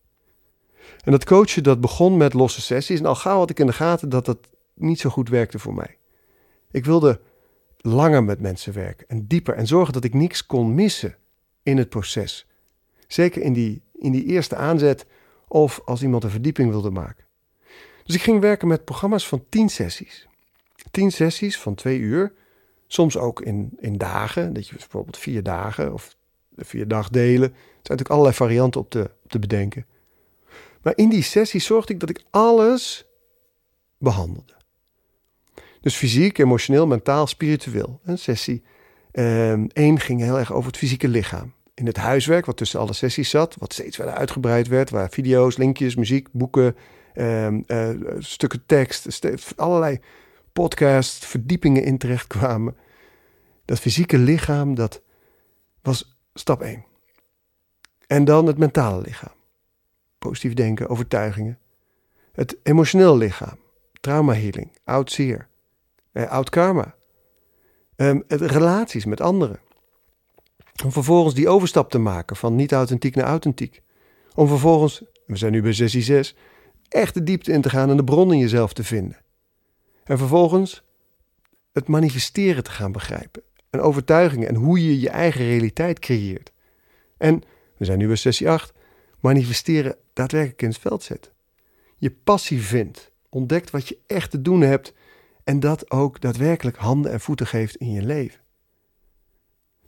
En 1.04 1.12
dat 1.12 1.26
coachen 1.26 1.64
dat 1.64 1.82
begon 1.82 2.18
met 2.18 2.34
losse 2.34 2.62
sessies. 2.62 3.00
En 3.00 3.06
al 3.06 3.16
gauw 3.16 3.38
had 3.38 3.50
ik 3.50 3.60
in 3.60 3.66
de 3.66 3.74
gaten 3.74 4.10
dat 4.10 4.26
dat 4.26 4.50
niet 4.74 5.00
zo 5.00 5.10
goed 5.10 5.30
werkte 5.30 5.60
voor 5.60 5.74
mij. 5.74 5.98
Ik 6.72 6.86
wilde 6.86 7.22
langer 7.78 8.24
met 8.24 8.40
mensen 8.40 8.74
werken 8.74 9.08
en 9.08 9.28
dieper 9.28 9.56
en 9.56 9.68
zorgen 9.68 9.94
dat 9.94 10.04
ik 10.04 10.14
niks 10.14 10.46
kon 10.46 10.76
missen 10.76 11.16
in 11.64 11.78
het 11.78 11.90
proces. 11.90 12.48
Zeker 13.08 13.42
in 13.42 13.54
die, 13.54 13.82
in 13.94 14.12
die 14.12 14.26
eerste 14.26 14.56
aanzet 14.56 15.06
of 15.50 15.82
als 15.86 16.01
iemand 16.01 16.24
een 16.24 16.29
verdieping 16.29 16.70
wilde 16.70 16.89
maken. 16.89 17.25
Dus 18.03 18.15
ik 18.15 18.22
ging 18.22 18.39
werken 18.39 18.68
met 18.68 18.86
programma's 18.86 19.27
van 19.27 19.46
10 19.50 19.70
sessies. 19.70 20.27
10 20.91 21.12
sessies 21.12 21.60
van 21.60 21.75
twee 21.75 22.00
uur, 22.00 22.34
soms 22.88 23.18
ook 23.18 23.41
in, 23.41 23.77
in 23.79 23.98
dagen, 23.98 24.53
dat 24.53 24.68
je 24.68 24.75
bijvoorbeeld 24.75 25.18
vier 25.18 25.44
dagen 25.44 25.94
of 25.94 26.15
vier 26.56 26.88
dagdelen. 26.88 27.50
Er 27.50 27.56
zijn 27.56 27.82
natuurlijk 27.82 28.10
allerlei 28.10 28.36
varianten 28.36 28.82
op 28.82 28.89
te, 28.89 29.12
te 29.27 29.39
bedenken. 29.39 29.86
Maar 30.82 30.94
in 30.96 31.10
die 31.10 31.24
sessie 31.24 31.60
zorgde 31.62 31.94
ik 31.94 32.00
dat 32.00 32.10
ik 32.10 32.24
alles 32.29 33.06
behandelde. 33.98 34.53
Dus 35.82 35.96
fysiek, 35.96 36.38
emotioneel, 36.38 36.88
mentaal, 36.88 37.27
spiritueel. 37.27 38.00
Een 38.03 38.18
sessie. 38.18 38.63
Eén 39.12 39.70
ehm, 39.74 39.96
ging 39.96 40.22
heel 40.22 40.38
erg 40.38 40.53
over 40.53 40.68
het 40.68 40.77
fysieke 40.77 41.08
lichaam. 41.08 41.53
In 41.80 41.86
het 41.86 41.98
huiswerk, 41.98 42.46
wat 42.46 42.58
tussen 42.58 42.80
alle 42.80 42.94
sessies 42.94 43.30
zat, 43.30 43.56
wat 43.60 43.74
steeds 43.74 43.96
verder 43.96 44.14
uitgebreid 44.14 44.68
werd, 44.68 44.90
waar 44.90 45.10
video's, 45.10 45.58
linkjes, 45.58 45.96
muziek, 45.96 46.28
boeken, 46.32 46.76
ehm, 47.14 47.62
eh, 47.68 47.90
stukken 48.18 48.64
tekst, 48.66 49.22
allerlei 49.56 50.00
podcasts, 50.54 51.26
verdiepingen 51.26 51.84
in 51.84 51.98
terecht 51.98 52.28
kwamen. 52.28 52.78
Dat 53.66 53.80
fysieke 53.80 54.18
lichaam, 54.18 54.76
dat 54.76 55.02
was 55.82 56.18
stap 56.34 56.62
1. 56.62 56.86
En 58.08 58.26
dan 58.26 58.46
het 58.46 58.58
mentale 58.58 59.02
lichaam. 59.02 59.34
Positief 60.18 60.54
denken, 60.54 60.90
overtuigingen. 60.90 61.60
Het 62.32 62.58
emotioneel 62.64 63.18
lichaam, 63.18 63.58
trauma 64.00 64.34
healing, 64.34 64.78
oud 64.84 65.12
zeer, 65.12 65.48
eh, 66.12 66.30
oud 66.32 66.50
karma. 66.50 66.96
Um, 67.96 68.24
het, 68.28 68.42
relaties 68.42 69.06
met 69.06 69.22
anderen. 69.22 69.60
Om 70.84 70.92
vervolgens 70.92 71.36
die 71.36 71.50
overstap 71.50 71.90
te 71.90 71.98
maken 71.98 72.36
van 72.36 72.56
niet 72.56 72.72
authentiek 72.72 73.16
naar 73.16 73.26
authentiek. 73.26 73.82
Om 74.36 74.48
vervolgens, 74.48 75.04
we 75.26 75.36
zijn 75.36 75.52
nu 75.52 75.62
bij 75.62 75.74
sessie 75.74 76.02
6, 76.02 76.36
echt 76.90 77.14
de 77.14 77.24
diepte 77.24 77.52
in 77.52 77.62
te 77.62 77.70
gaan 77.70 77.90
en 77.90 77.98
de 77.98 78.04
bron 78.04 78.34
in 78.34 78.40
jezelf 78.40 78.74
te 78.74 78.84
vinden. 78.84 79.18
En 80.04 80.18
vervolgens 80.18 80.84
het 81.72 81.88
manifesteren 81.88 82.64
te 82.64 82.72
gaan 82.72 82.92
begrijpen. 82.92 83.42
En 83.70 83.82
overtuigingen 83.82 84.48
en 84.48 84.56
hoe 84.56 84.86
je 84.86 85.00
je 85.00 85.10
eigen 85.10 85.46
realiteit 85.46 86.00
creëert. 86.00 86.52
En, 87.18 87.42
we 87.78 87.86
zijn 87.86 87.98
nu 87.98 88.08
bij 88.08 88.16
sessie 88.16 88.50
8, 88.50 88.74
manifesteren 89.20 89.96
daadwerkelijk 90.14 90.62
in 90.62 90.70
het 90.70 90.78
veld 90.78 91.04
zetten. 91.04 91.32
Je 91.98 92.12
passie 92.12 92.62
vindt, 92.62 93.12
ontdekt 93.30 93.70
wat 93.70 93.88
je 93.88 93.98
echt 94.08 94.32
te 94.32 94.42
doen 94.42 94.62
hebt 94.62 94.94
en 95.44 95.60
dat 95.60 95.92
ook 95.92 96.22
daadwerkelijk 96.22 96.78
handen 96.78 97.12
en 97.12 97.20
voeten 97.20 97.48
geeft 97.48 97.76
in 97.76 97.92
je 97.92 98.02
leven. 98.02 98.40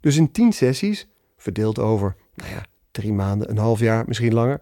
Dus 0.02 0.18
in 0.18 0.32
tien 0.32 0.54
sessies, 0.54 1.08
verdeeld 1.38 1.80
over, 1.80 2.16
nou 2.34 2.52
ja, 2.52 2.66
drie 2.92 3.14
maanden, 3.14 3.50
een 3.50 3.58
half 3.58 3.80
jaar, 3.80 4.04
misschien 4.08 4.34
langer, 4.34 4.62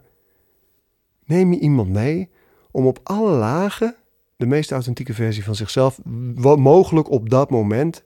neem 1.25 1.53
je 1.53 1.59
iemand 1.59 1.89
mee 1.89 2.29
om 2.71 2.85
op 2.85 2.99
alle 3.03 3.31
lagen 3.31 3.95
de 4.35 4.45
meest 4.45 4.71
authentieke 4.71 5.13
versie 5.13 5.43
van 5.43 5.55
zichzelf, 5.55 5.99
mogelijk 6.55 7.09
op 7.09 7.29
dat 7.29 7.49
moment. 7.49 8.03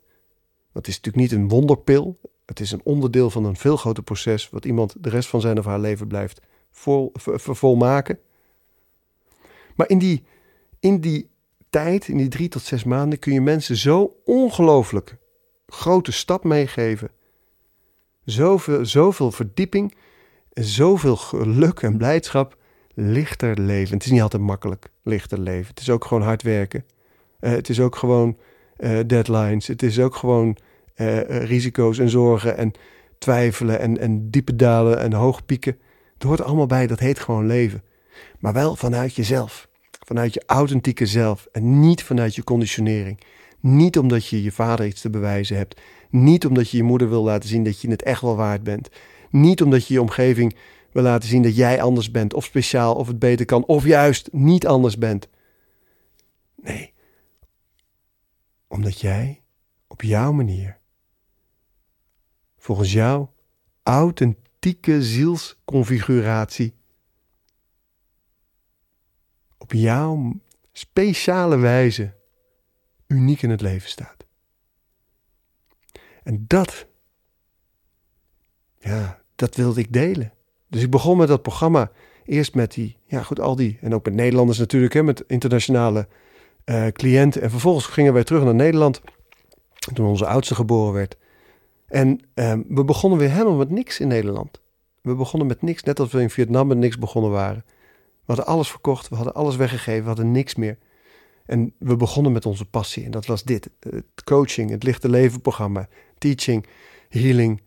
Dat 0.71 0.87
is 0.87 0.95
natuurlijk 0.95 1.31
niet 1.31 1.41
een 1.41 1.47
wonderpil. 1.47 2.19
Het 2.45 2.59
is 2.59 2.71
een 2.71 2.81
onderdeel 2.83 3.29
van 3.29 3.45
een 3.45 3.55
veel 3.55 3.77
groter 3.77 4.03
proces, 4.03 4.49
wat 4.49 4.65
iemand 4.65 4.95
de 4.99 5.09
rest 5.09 5.29
van 5.29 5.41
zijn 5.41 5.59
of 5.59 5.65
haar 5.65 5.79
leven 5.79 6.07
blijft 6.07 6.41
vol, 6.71 7.11
volmaken. 7.13 8.19
Maar 9.75 9.89
in 9.89 9.97
die, 9.97 10.23
in 10.79 10.99
die 10.99 11.29
tijd, 11.69 12.07
in 12.07 12.17
die 12.17 12.27
drie 12.27 12.49
tot 12.49 12.61
zes 12.61 12.83
maanden, 12.83 13.19
kun 13.19 13.33
je 13.33 13.41
mensen 13.41 13.75
zo 13.75 14.15
ongelooflijk 14.25 15.17
grote 15.67 16.11
stap 16.11 16.43
meegeven. 16.43 17.11
Zoveel, 18.25 18.85
zoveel 18.85 19.31
verdieping, 19.31 19.95
zoveel 20.53 21.15
geluk 21.15 21.79
en 21.79 21.97
blijdschap, 21.97 22.57
lichter 22.93 23.59
leven. 23.59 23.93
Het 23.93 24.05
is 24.05 24.11
niet 24.11 24.21
altijd 24.21 24.41
makkelijk, 24.41 24.89
lichter 25.03 25.39
leven. 25.39 25.67
Het 25.67 25.79
is 25.79 25.89
ook 25.89 26.05
gewoon 26.05 26.23
hard 26.23 26.41
werken. 26.41 26.85
Uh, 27.39 27.51
het 27.51 27.69
is 27.69 27.79
ook 27.79 27.95
gewoon 27.95 28.37
uh, 28.77 28.99
deadlines. 29.07 29.67
Het 29.67 29.83
is 29.83 29.99
ook 29.99 30.15
gewoon 30.15 30.57
uh, 30.95 31.21
risico's 31.45 31.99
en 31.99 32.09
zorgen 32.09 32.57
en 32.57 32.71
twijfelen 33.17 33.79
en, 33.79 33.99
en 33.99 34.29
diepe 34.29 34.55
dalen 34.55 34.99
en 34.99 35.13
hoog 35.13 35.45
pieken. 35.45 35.77
Het 36.13 36.23
hoort 36.23 36.41
allemaal 36.41 36.65
bij, 36.65 36.87
dat 36.87 36.99
heet 36.99 37.19
gewoon 37.19 37.47
leven. 37.47 37.83
Maar 38.39 38.53
wel 38.53 38.75
vanuit 38.75 39.15
jezelf. 39.15 39.67
Vanuit 40.05 40.33
je 40.33 40.43
authentieke 40.45 41.05
zelf 41.05 41.47
en 41.51 41.79
niet 41.79 42.03
vanuit 42.03 42.35
je 42.35 42.43
conditionering. 42.43 43.19
Niet 43.59 43.97
omdat 43.97 44.27
je 44.27 44.43
je 44.43 44.51
vader 44.51 44.85
iets 44.85 45.01
te 45.01 45.09
bewijzen 45.09 45.57
hebt. 45.57 45.81
Niet 46.13 46.45
omdat 46.45 46.69
je 46.69 46.77
je 46.77 46.83
moeder 46.83 47.09
wil 47.09 47.23
laten 47.23 47.49
zien 47.49 47.63
dat 47.63 47.81
je 47.81 47.89
het 47.89 48.03
echt 48.03 48.21
wel 48.21 48.35
waard 48.35 48.63
bent. 48.63 48.89
Niet 49.29 49.61
omdat 49.61 49.87
je 49.87 49.93
je 49.93 50.01
omgeving 50.01 50.55
wil 50.91 51.03
laten 51.03 51.29
zien 51.29 51.41
dat 51.41 51.55
jij 51.55 51.81
anders 51.81 52.11
bent, 52.11 52.33
of 52.33 52.43
speciaal, 52.45 52.95
of 52.95 53.07
het 53.07 53.19
beter 53.19 53.45
kan, 53.45 53.65
of 53.65 53.85
juist 53.85 54.29
niet 54.31 54.67
anders 54.67 54.97
bent. 54.97 55.27
Nee, 56.55 56.93
omdat 58.67 58.99
jij 58.99 59.41
op 59.87 60.01
jouw 60.01 60.31
manier, 60.31 60.79
volgens 62.57 62.91
jouw 62.91 63.33
authentieke 63.83 65.03
zielsconfiguratie, 65.03 66.75
op 69.57 69.71
jouw 69.71 70.39
speciale 70.71 71.57
wijze 71.57 72.13
uniek 73.07 73.41
in 73.41 73.49
het 73.49 73.61
leven 73.61 73.89
staat. 73.89 74.25
En 76.23 76.45
dat, 76.47 76.85
ja, 78.79 79.21
dat 79.35 79.55
wilde 79.55 79.79
ik 79.79 79.93
delen. 79.93 80.33
Dus 80.67 80.81
ik 80.81 80.89
begon 80.89 81.17
met 81.17 81.27
dat 81.27 81.41
programma. 81.41 81.91
Eerst 82.25 82.55
met 82.55 82.73
die, 82.73 82.97
ja 83.05 83.23
goed, 83.23 83.39
al 83.39 83.55
die. 83.55 83.77
En 83.81 83.93
ook 83.93 84.05
met 84.05 84.13
Nederlanders 84.13 84.57
natuurlijk, 84.57 84.93
hè, 84.93 85.03
met 85.03 85.23
internationale 85.27 86.07
uh, 86.65 86.87
cliënten. 86.87 87.41
En 87.41 87.49
vervolgens 87.49 87.85
gingen 87.85 88.13
wij 88.13 88.23
terug 88.23 88.43
naar 88.43 88.55
Nederland. 88.55 89.01
Toen 89.93 90.05
onze 90.05 90.27
oudste 90.27 90.55
geboren 90.55 90.93
werd. 90.93 91.17
En 91.87 92.19
uh, 92.35 92.53
we 92.67 92.83
begonnen 92.83 93.19
weer 93.19 93.31
helemaal 93.31 93.55
met 93.55 93.69
niks 93.69 93.99
in 93.99 94.07
Nederland. 94.07 94.61
We 95.01 95.15
begonnen 95.15 95.47
met 95.47 95.61
niks, 95.61 95.83
net 95.83 95.99
als 95.99 96.11
we 96.11 96.21
in 96.21 96.29
Vietnam 96.29 96.67
met 96.67 96.77
niks 96.77 96.97
begonnen 96.97 97.31
waren. 97.31 97.63
We 97.95 98.33
hadden 98.33 98.45
alles 98.45 98.69
verkocht, 98.69 99.09
we 99.09 99.15
hadden 99.15 99.33
alles 99.33 99.55
weggegeven, 99.55 100.01
we 100.01 100.07
hadden 100.07 100.31
niks 100.31 100.55
meer. 100.55 100.77
En 101.45 101.73
we 101.79 101.95
begonnen 101.95 102.31
met 102.31 102.45
onze 102.45 102.65
passie. 102.65 103.05
En 103.05 103.11
dat 103.11 103.25
was 103.25 103.43
dit: 103.43 103.69
het 103.79 104.23
coaching, 104.23 104.69
het 104.69 104.83
lichte 104.83 105.09
leven 105.09 105.41
programma, 105.41 105.87
teaching, 106.23 106.65
healing. 107.09 107.61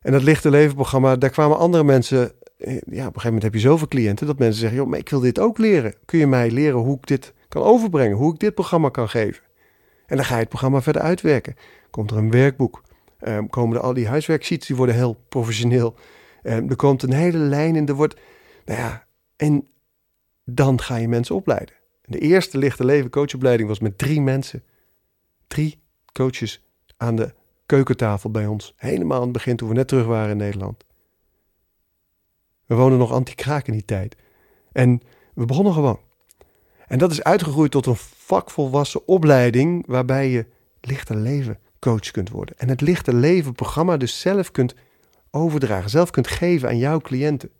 En 0.00 0.12
dat 0.12 0.22
lichte 0.22 0.50
leven 0.50 0.74
programma, 0.74 1.16
daar 1.16 1.30
kwamen 1.30 1.58
andere 1.58 1.84
mensen. 1.84 2.32
Eh, 2.58 2.72
ja, 2.72 2.80
op 2.80 2.90
een 2.90 3.00
gegeven 3.02 3.24
moment 3.24 3.42
heb 3.42 3.54
je 3.54 3.60
zoveel 3.60 3.88
cliënten 3.88 4.26
dat 4.26 4.38
mensen 4.38 4.60
zeggen: 4.60 4.78
joh, 4.78 4.88
maar 4.88 4.98
ik 4.98 5.08
wil 5.08 5.20
dit 5.20 5.38
ook 5.38 5.58
leren. 5.58 5.94
Kun 6.04 6.18
je 6.18 6.26
mij 6.26 6.50
leren 6.50 6.78
hoe 6.78 6.96
ik 6.96 7.06
dit 7.06 7.32
kan 7.48 7.62
overbrengen, 7.62 8.16
hoe 8.16 8.32
ik 8.32 8.40
dit 8.40 8.54
programma 8.54 8.88
kan 8.88 9.08
geven? 9.08 9.42
En 10.06 10.16
dan 10.16 10.24
ga 10.24 10.34
je 10.34 10.40
het 10.40 10.48
programma 10.48 10.82
verder 10.82 11.02
uitwerken. 11.02 11.54
Komt 11.90 12.10
er 12.10 12.16
een 12.16 12.30
werkboek, 12.30 12.82
ehm, 13.18 13.46
komen 13.46 13.76
er 13.76 13.82
al 13.82 13.94
die 13.94 14.08
huiswerksheets, 14.08 14.66
die 14.66 14.76
worden 14.76 14.94
heel 14.94 15.24
professioneel. 15.28 15.94
Ehm, 16.42 16.68
er 16.68 16.76
komt 16.76 17.02
een 17.02 17.12
hele 17.12 17.38
lijn 17.38 17.76
in, 17.76 17.88
er 17.88 17.94
wordt, 17.94 18.16
nou 18.64 18.78
ja, 18.78 19.06
en 19.36 19.68
dan 20.44 20.80
ga 20.80 20.96
je 20.96 21.08
mensen 21.08 21.34
opleiden. 21.34 21.74
De 22.04 22.18
eerste 22.18 22.58
lichte 22.58 22.84
leven 22.84 23.10
coachopleiding 23.10 23.68
was 23.68 23.78
met 23.78 23.98
drie 23.98 24.20
mensen. 24.20 24.62
Drie 25.46 25.82
coaches 26.12 26.62
aan 26.98 27.16
de 27.16 27.34
keukentafel 27.66 28.30
bij 28.30 28.46
ons. 28.46 28.74
Helemaal 28.76 29.16
aan 29.16 29.22
het 29.22 29.32
begin 29.32 29.56
toen 29.56 29.68
we 29.68 29.74
net 29.74 29.88
terug 29.88 30.06
waren 30.06 30.30
in 30.30 30.36
Nederland. 30.36 30.84
We 32.66 32.74
woonden 32.74 32.98
nog 32.98 33.12
anti-kraak 33.12 33.66
in 33.66 33.72
die 33.72 33.84
tijd. 33.84 34.16
En 34.72 35.02
we 35.34 35.44
begonnen 35.44 35.72
gewoon. 35.72 36.00
En 36.86 36.98
dat 36.98 37.10
is 37.10 37.22
uitgegroeid 37.22 37.70
tot 37.70 37.86
een 37.86 37.96
vakvolwassen 37.96 39.08
opleiding 39.08 39.86
waarbij 39.86 40.30
je 40.30 40.46
lichter 40.80 41.16
leven 41.16 41.58
coach 41.78 42.10
kunt 42.10 42.30
worden. 42.30 42.58
En 42.58 42.68
het 42.68 42.80
lichter 42.80 43.14
leven 43.14 43.52
programma 43.52 43.96
dus 43.96 44.20
zelf 44.20 44.50
kunt 44.50 44.74
overdragen, 45.30 45.90
zelf 45.90 46.10
kunt 46.10 46.28
geven 46.28 46.68
aan 46.68 46.78
jouw 46.78 47.00
cliënten. 47.00 47.50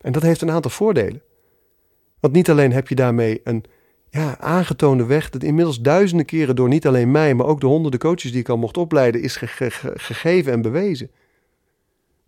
En 0.00 0.12
dat 0.12 0.22
heeft 0.22 0.40
een 0.40 0.50
aantal 0.50 0.70
voordelen. 0.70 1.22
Want 2.20 2.34
niet 2.34 2.50
alleen 2.50 2.72
heb 2.72 2.88
je 2.88 2.94
daarmee 2.94 3.40
een 3.44 3.64
ja, 4.14 4.38
aangetoonde 4.38 5.04
weg, 5.04 5.30
dat 5.30 5.42
inmiddels 5.42 5.80
duizenden 5.80 6.26
keren 6.26 6.56
door 6.56 6.68
niet 6.68 6.86
alleen 6.86 7.10
mij, 7.10 7.34
maar 7.34 7.46
ook 7.46 7.60
de 7.60 7.66
honderden 7.66 8.00
coaches 8.00 8.30
die 8.30 8.40
ik 8.40 8.48
al 8.48 8.56
mocht 8.56 8.76
opleiden, 8.76 9.22
is 9.22 9.36
gegeven 9.94 10.52
en 10.52 10.62
bewezen. 10.62 11.10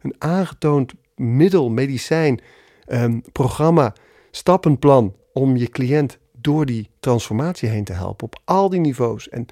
Een 0.01 0.15
aangetoond 0.19 0.93
middel, 1.15 1.71
medicijn, 1.71 2.41
um, 2.89 3.23
programma, 3.33 3.95
stappenplan 4.31 5.17
om 5.33 5.57
je 5.57 5.69
cliënt 5.69 6.19
door 6.33 6.67
die 6.67 6.91
transformatie 7.01 7.69
heen 7.69 7.85
te 7.85 7.93
helpen 7.93 8.27
op 8.27 8.41
al 8.45 8.69
die 8.69 8.81
niveaus 8.81 9.29
en 9.29 9.47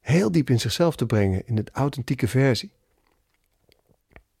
heel 0.00 0.32
diep 0.32 0.50
in 0.50 0.60
zichzelf 0.60 0.96
te 0.96 1.06
brengen 1.06 1.46
in 1.46 1.54
de 1.54 1.64
authentieke 1.72 2.28
versie. 2.28 2.72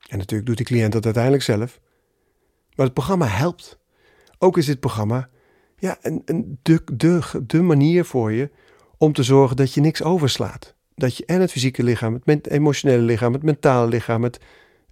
En 0.08 0.18
natuurlijk 0.18 0.48
doet 0.48 0.56
die 0.56 0.66
cliënt 0.66 0.92
dat 0.92 1.04
uiteindelijk 1.04 1.44
zelf. 1.44 1.80
Maar 2.74 2.86
het 2.86 2.94
programma 2.94 3.26
helpt. 3.26 3.78
Ook 4.38 4.56
is 4.56 4.66
dit 4.66 4.80
programma 4.80 5.28
ja, 5.78 5.98
een, 6.00 6.58
de, 6.62 6.82
de, 6.92 7.20
de 7.46 7.62
manier 7.62 8.04
voor 8.04 8.32
je 8.32 8.50
om 8.96 9.12
te 9.12 9.22
zorgen 9.22 9.56
dat 9.56 9.74
je 9.74 9.80
niks 9.80 10.02
overslaat. 10.02 10.74
Dat 10.94 11.16
je 11.16 11.26
en 11.26 11.40
het 11.40 11.50
fysieke 11.50 11.82
lichaam, 11.82 12.20
het 12.24 12.48
emotionele 12.50 13.02
lichaam, 13.02 13.32
het 13.32 13.42
mentale 13.42 13.88
lichaam, 13.88 14.22
het 14.22 14.40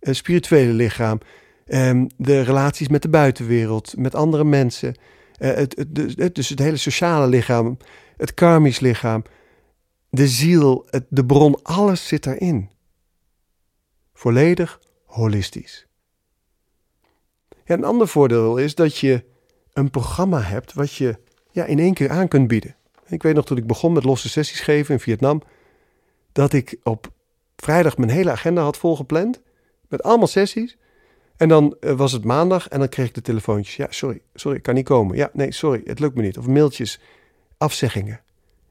uh, 0.01 0.15
spirituele 0.15 0.73
lichaam, 0.73 1.19
um, 1.67 2.07
de 2.17 2.41
relaties 2.41 2.89
met 2.89 3.03
de 3.03 3.09
buitenwereld, 3.09 3.97
met 3.97 4.15
andere 4.15 4.45
mensen, 4.45 4.95
uh, 5.39 5.55
het, 5.55 5.77
het, 6.17 6.35
dus 6.35 6.49
het 6.49 6.59
hele 6.59 6.77
sociale 6.77 7.27
lichaam, 7.27 7.77
het 8.17 8.35
karmisch 8.35 8.81
lichaam, 8.81 9.23
de 10.11 10.29
ziel, 10.29 10.87
het, 10.91 11.05
de 11.09 11.27
bron, 11.27 11.63
alles 11.63 12.09
zit 12.09 12.27
erin. 12.27 12.71
Volledig 14.15 14.81
holistisch. 15.05 15.87
Ja, 17.65 17.75
een 17.75 17.85
ander 17.85 18.09
voordeel 18.09 18.57
is 18.57 18.75
dat 18.75 18.97
je 18.97 19.25
een 19.77 19.91
programma 19.91 20.41
hebt 20.41 20.73
wat 20.73 20.95
je 20.95 21.19
ja, 21.51 21.65
in 21.65 21.79
één 21.79 21.95
keer 21.95 22.11
aan 22.11 22.29
kunt 22.29 22.49
bieden. 22.49 22.77
Ik 23.07 23.23
weet 23.23 23.35
nog 23.35 23.45
toen 23.45 23.57
ik 23.57 23.67
begon 23.67 23.93
met 23.93 24.05
losse 24.05 24.29
sessies 24.29 24.61
geven 24.61 24.95
in 24.95 25.01
Vietnam, 25.01 25.43
dat 26.33 26.53
ik 26.53 26.77
op 26.83 27.11
vrijdag 27.57 27.97
mijn 27.97 28.11
hele 28.11 28.31
agenda 28.31 28.63
had 28.63 28.77
volgepland 28.77 29.41
met 29.89 30.03
allemaal 30.03 30.27
sessies. 30.27 30.77
En 31.37 31.49
dan 31.49 31.77
eh, 31.81 31.93
was 31.93 32.13
het 32.13 32.25
maandag 32.25 32.69
en 32.69 32.79
dan 32.79 32.89
kreeg 32.89 33.07
ik 33.07 33.15
de 33.15 33.21
telefoontjes. 33.21 33.77
Ja, 33.77 33.87
sorry, 33.91 34.21
sorry, 34.35 34.57
ik 34.57 34.63
kan 34.63 34.75
niet 34.75 34.85
komen. 34.85 35.17
Ja, 35.17 35.31
nee, 35.33 35.53
sorry, 35.53 35.81
het 35.85 35.99
lukt 35.99 36.15
me 36.15 36.23
niet. 36.23 36.39
Of 36.39 36.47
mailtjes, 36.47 37.01
afzeggingen. 37.59 38.21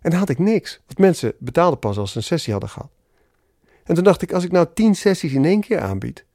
En 0.01 0.09
dan 0.09 0.19
had 0.19 0.29
ik 0.29 0.39
niks. 0.39 0.81
Want 0.85 0.99
mensen 0.99 1.33
betaalden 1.39 1.79
pas 1.79 1.97
als 1.97 2.11
ze 2.11 2.17
een 2.17 2.23
sessie 2.23 2.51
hadden 2.51 2.69
gehad. 2.69 2.89
En 3.83 3.95
toen 3.95 4.03
dacht 4.03 4.21
ik, 4.21 4.33
als 4.33 4.43
ik 4.43 4.51
nou 4.51 4.67
tien 4.73 4.95
sessies 4.95 5.33
in 5.33 5.45
één 5.45 5.61
keer 5.61 5.79
aanbied, 5.79 6.25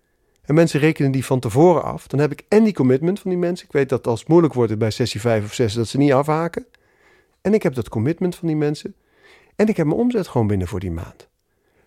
en 0.50 0.56
mensen 0.56 0.80
rekenen 0.80 1.10
die 1.10 1.24
van 1.24 1.40
tevoren 1.40 1.82
af, 1.82 2.06
dan 2.06 2.20
heb 2.20 2.32
ik 2.32 2.44
en 2.48 2.64
die 2.64 2.72
commitment 2.72 3.20
van 3.20 3.30
die 3.30 3.38
mensen. 3.38 3.66
Ik 3.66 3.72
weet 3.72 3.88
dat 3.88 4.06
als 4.06 4.20
het 4.20 4.28
moeilijk 4.28 4.54
wordt 4.54 4.78
bij 4.78 4.90
sessie 4.90 5.20
5 5.20 5.44
of 5.44 5.54
6, 5.54 5.74
dat 5.74 5.88
ze 5.88 5.98
niet 5.98 6.12
afhaken. 6.12 6.66
En 7.40 7.54
ik 7.54 7.62
heb 7.62 7.74
dat 7.74 7.88
commitment 7.88 8.36
van 8.36 8.48
die 8.48 8.56
mensen. 8.56 8.94
En 9.56 9.68
ik 9.68 9.76
heb 9.76 9.86
mijn 9.86 9.98
omzet 9.98 10.28
gewoon 10.28 10.46
binnen 10.46 10.68
voor 10.68 10.80
die 10.80 10.90
maand. 10.90 11.28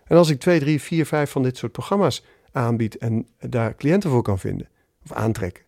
En 0.04 0.16
als 0.16 0.30
ik 0.30 0.40
2, 0.40 0.60
3, 0.60 0.80
4, 0.80 1.06
5 1.06 1.30
van 1.30 1.42
dit 1.42 1.56
soort 1.56 1.72
programma's 1.72 2.24
aanbied 2.52 2.96
en 2.96 3.28
daar 3.38 3.74
cliënten 3.74 4.10
voor 4.10 4.22
kan 4.22 4.38
vinden 4.38 4.68
of 5.04 5.12
aantrekken, 5.12 5.64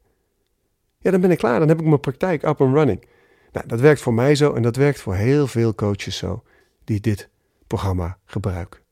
ja, 0.98 1.10
dan 1.10 1.20
ben 1.20 1.30
ik 1.30 1.38
klaar. 1.38 1.58
Dan 1.58 1.68
heb 1.68 1.80
ik 1.80 1.86
mijn 1.86 2.00
praktijk 2.00 2.42
up 2.42 2.60
and 2.60 2.74
running. 2.74 3.04
Nou, 3.52 3.66
dat 3.66 3.80
werkt 3.80 4.00
voor 4.00 4.14
mij 4.14 4.34
zo 4.34 4.52
en 4.52 4.62
dat 4.62 4.76
werkt 4.76 5.00
voor 5.00 5.14
heel 5.14 5.46
veel 5.46 5.74
coaches 5.74 6.16
zo 6.16 6.42
die 6.84 7.00
dit 7.00 7.28
programma 7.66 8.18
gebruiken. 8.24 8.85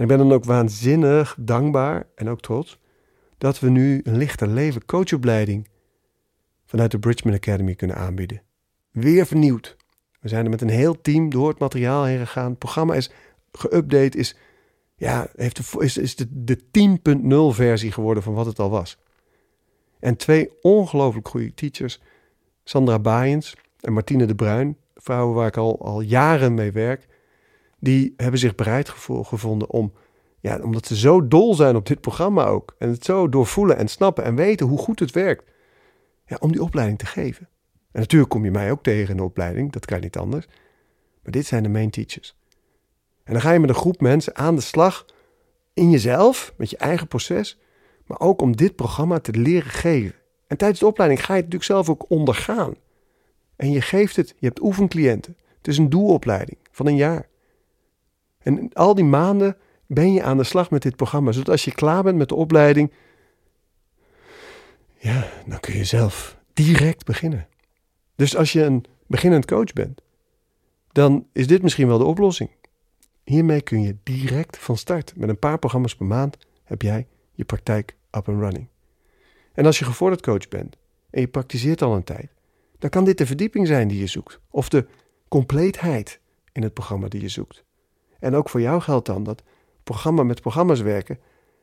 En 0.00 0.06
ik 0.06 0.16
ben 0.16 0.28
dan 0.28 0.32
ook 0.32 0.44
waanzinnig 0.44 1.36
dankbaar 1.38 2.06
en 2.14 2.28
ook 2.28 2.40
trots 2.40 2.78
dat 3.38 3.60
we 3.60 3.70
nu 3.70 4.00
een 4.04 4.16
lichter 4.16 4.48
leven 4.48 4.84
coachopleiding 4.84 5.68
vanuit 6.64 6.90
de 6.90 6.98
Bridgman 6.98 7.34
Academy 7.34 7.74
kunnen 7.74 7.96
aanbieden. 7.96 8.42
Weer 8.90 9.26
vernieuwd. 9.26 9.76
We 10.20 10.28
zijn 10.28 10.44
er 10.44 10.50
met 10.50 10.60
een 10.60 10.68
heel 10.68 11.00
team 11.00 11.30
door 11.30 11.48
het 11.48 11.58
materiaal 11.58 12.04
heen 12.04 12.18
gegaan. 12.18 12.50
Het 12.50 12.58
programma 12.58 12.94
is 12.94 13.10
geüpdate, 13.58 14.16
is, 14.16 14.36
ja, 14.96 15.28
heeft 15.36 15.56
de, 15.56 15.84
is, 15.84 15.96
is 15.96 16.16
de, 16.16 16.26
de 16.30 16.58
10.0 17.52 17.56
versie 17.56 17.92
geworden 17.92 18.22
van 18.22 18.34
wat 18.34 18.46
het 18.46 18.58
al 18.58 18.70
was. 18.70 18.98
En 19.98 20.16
twee 20.16 20.50
ongelooflijk 20.60 21.28
goede 21.28 21.54
teachers, 21.54 22.02
Sandra 22.64 22.98
Baaiens 22.98 23.56
en 23.80 23.92
Martine 23.92 24.26
de 24.26 24.34
Bruin, 24.34 24.76
vrouwen 24.94 25.34
waar 25.34 25.46
ik 25.46 25.56
al, 25.56 25.84
al 25.84 26.00
jaren 26.00 26.54
mee 26.54 26.72
werk, 26.72 27.08
die 27.80 28.14
hebben 28.16 28.40
zich 28.40 28.54
bereid 28.54 28.88
gevonden 29.06 29.70
om, 29.70 29.92
ja, 30.40 30.58
omdat 30.62 30.86
ze 30.86 30.96
zo 30.96 31.28
dol 31.28 31.54
zijn 31.54 31.76
op 31.76 31.86
dit 31.86 32.00
programma 32.00 32.44
ook. 32.44 32.74
En 32.78 32.88
het 32.88 33.04
zo 33.04 33.28
doorvoelen 33.28 33.76
en 33.76 33.88
snappen 33.88 34.24
en 34.24 34.34
weten 34.34 34.66
hoe 34.66 34.78
goed 34.78 34.98
het 34.98 35.10
werkt. 35.10 35.44
Ja, 36.26 36.36
om 36.40 36.52
die 36.52 36.62
opleiding 36.62 36.98
te 36.98 37.06
geven. 37.06 37.48
En 37.92 38.00
natuurlijk 38.00 38.30
kom 38.30 38.44
je 38.44 38.50
mij 38.50 38.70
ook 38.70 38.82
tegen 38.82 39.10
in 39.10 39.16
de 39.16 39.22
opleiding, 39.22 39.72
dat 39.72 39.84
kan 39.86 40.00
niet 40.00 40.16
anders. 40.16 40.46
Maar 41.22 41.32
dit 41.32 41.46
zijn 41.46 41.62
de 41.62 41.68
main 41.68 41.90
teachers. 41.90 42.36
En 43.24 43.32
dan 43.32 43.42
ga 43.42 43.52
je 43.52 43.58
met 43.58 43.68
een 43.68 43.74
groep 43.74 44.00
mensen 44.00 44.36
aan 44.36 44.54
de 44.54 44.60
slag 44.60 45.06
in 45.74 45.90
jezelf, 45.90 46.54
met 46.56 46.70
je 46.70 46.76
eigen 46.76 47.06
proces, 47.06 47.58
maar 48.06 48.20
ook 48.20 48.42
om 48.42 48.56
dit 48.56 48.76
programma 48.76 49.18
te 49.18 49.32
leren 49.32 49.70
geven. 49.70 50.14
En 50.46 50.56
tijdens 50.56 50.80
de 50.80 50.86
opleiding 50.86 51.24
ga 51.24 51.34
je 51.34 51.42
het 51.42 51.52
natuurlijk 51.52 51.84
zelf 51.84 51.88
ook 51.88 52.10
ondergaan. 52.10 52.74
En 53.56 53.70
je 53.70 53.80
geeft 53.80 54.16
het, 54.16 54.34
je 54.38 54.46
hebt 54.46 54.62
oefencliënten. 54.62 55.36
Het 55.56 55.68
is 55.68 55.78
een 55.78 55.88
doelopleiding 55.88 56.58
van 56.70 56.86
een 56.86 56.96
jaar. 56.96 57.28
En 58.42 58.72
al 58.72 58.94
die 58.94 59.04
maanden 59.04 59.56
ben 59.86 60.12
je 60.12 60.22
aan 60.22 60.36
de 60.36 60.44
slag 60.44 60.70
met 60.70 60.82
dit 60.82 60.96
programma. 60.96 61.32
Zodat 61.32 61.48
als 61.48 61.64
je 61.64 61.72
klaar 61.72 62.02
bent 62.02 62.16
met 62.16 62.28
de 62.28 62.34
opleiding, 62.34 62.92
ja, 64.96 65.28
dan 65.46 65.60
kun 65.60 65.76
je 65.76 65.84
zelf 65.84 66.38
direct 66.52 67.04
beginnen. 67.04 67.48
Dus 68.16 68.36
als 68.36 68.52
je 68.52 68.62
een 68.62 68.84
beginnend 69.06 69.46
coach 69.46 69.72
bent, 69.72 70.00
dan 70.92 71.26
is 71.32 71.46
dit 71.46 71.62
misschien 71.62 71.86
wel 71.86 71.98
de 71.98 72.04
oplossing. 72.04 72.50
Hiermee 73.24 73.60
kun 73.60 73.82
je 73.82 73.96
direct 74.02 74.58
van 74.58 74.76
start. 74.76 75.16
Met 75.16 75.28
een 75.28 75.38
paar 75.38 75.58
programma's 75.58 75.96
per 75.96 76.06
maand 76.06 76.36
heb 76.64 76.82
jij 76.82 77.06
je 77.32 77.44
praktijk 77.44 77.96
up 78.10 78.28
and 78.28 78.40
running. 78.40 78.68
En 79.52 79.66
als 79.66 79.78
je 79.78 79.84
gevorderd 79.84 80.22
coach 80.22 80.48
bent 80.48 80.76
en 81.10 81.20
je 81.20 81.28
praktiseert 81.28 81.82
al 81.82 81.94
een 81.94 82.04
tijd, 82.04 82.30
dan 82.78 82.90
kan 82.90 83.04
dit 83.04 83.18
de 83.18 83.26
verdieping 83.26 83.66
zijn 83.66 83.88
die 83.88 83.98
je 83.98 84.06
zoekt. 84.06 84.40
Of 84.50 84.68
de 84.68 84.86
compleetheid 85.28 86.20
in 86.52 86.62
het 86.62 86.74
programma 86.74 87.08
die 87.08 87.20
je 87.20 87.28
zoekt. 87.28 87.64
En 88.20 88.34
ook 88.34 88.48
voor 88.48 88.60
jou 88.60 88.80
geldt 88.80 89.06
dan 89.06 89.22
dat 89.22 89.42
programma 89.82 90.22
met 90.22 90.40
programma's 90.40 90.80
werken 90.80 91.18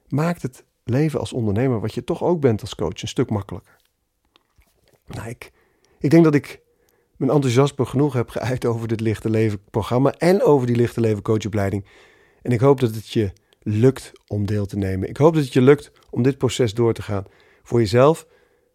maakt 0.07 0.41
het 0.41 0.63
leven 0.83 1.19
als 1.19 1.33
ondernemer, 1.33 1.79
wat 1.79 1.93
je 1.93 2.03
toch 2.03 2.23
ook 2.23 2.39
bent 2.39 2.61
als 2.61 2.75
coach, 2.75 3.01
een 3.01 3.07
stuk 3.07 3.29
makkelijker. 3.29 3.75
Nou, 5.05 5.29
ik, 5.29 5.51
ik 5.99 6.09
denk 6.09 6.23
dat 6.23 6.35
ik 6.35 6.61
mijn 7.17 7.31
enthousiasme 7.31 7.85
genoeg 7.85 8.13
heb 8.13 8.29
geuit 8.29 8.65
over 8.65 8.87
dit 8.87 8.99
lichte 8.99 9.29
leven 9.29 9.63
programma 9.69 10.13
en 10.13 10.43
over 10.43 10.67
die 10.67 10.75
lichte 10.75 11.01
leven 11.01 11.23
coachopleiding. 11.23 11.85
En 12.41 12.51
ik 12.51 12.59
hoop 12.59 12.79
dat 12.79 12.95
het 12.95 13.07
je 13.07 13.31
lukt 13.61 14.11
om 14.27 14.45
deel 14.45 14.65
te 14.65 14.77
nemen. 14.77 15.09
Ik 15.09 15.17
hoop 15.17 15.33
dat 15.33 15.43
het 15.43 15.53
je 15.53 15.61
lukt 15.61 15.91
om 16.09 16.23
dit 16.23 16.37
proces 16.37 16.73
door 16.73 16.93
te 16.93 17.01
gaan. 17.01 17.25
Voor 17.63 17.79
jezelf, 17.79 18.27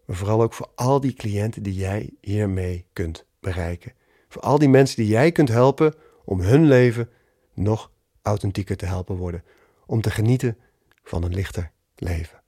maar 0.06 0.16
vooral 0.16 0.42
ook 0.42 0.52
voor 0.52 0.68
al 0.74 1.00
die 1.00 1.14
cliënten 1.14 1.62
die 1.62 1.74
jij 1.74 2.10
hiermee 2.20 2.86
kunt 2.92 3.26
bereiken. 3.40 3.92
Voor 4.28 4.42
al 4.42 4.58
die 4.58 4.68
mensen 4.68 4.96
die 4.96 5.06
jij 5.06 5.32
kunt 5.32 5.48
helpen 5.48 5.94
om 6.24 6.40
hun 6.40 6.66
leven 6.66 7.08
nog 7.54 7.90
authentieker 8.22 8.76
te 8.76 8.86
helpen 8.86 9.16
worden. 9.16 9.44
Om 9.86 10.00
te 10.00 10.10
genieten 10.10 10.58
van 11.02 11.22
een 11.22 11.34
lichter 11.34 11.70
leven. 11.96 12.41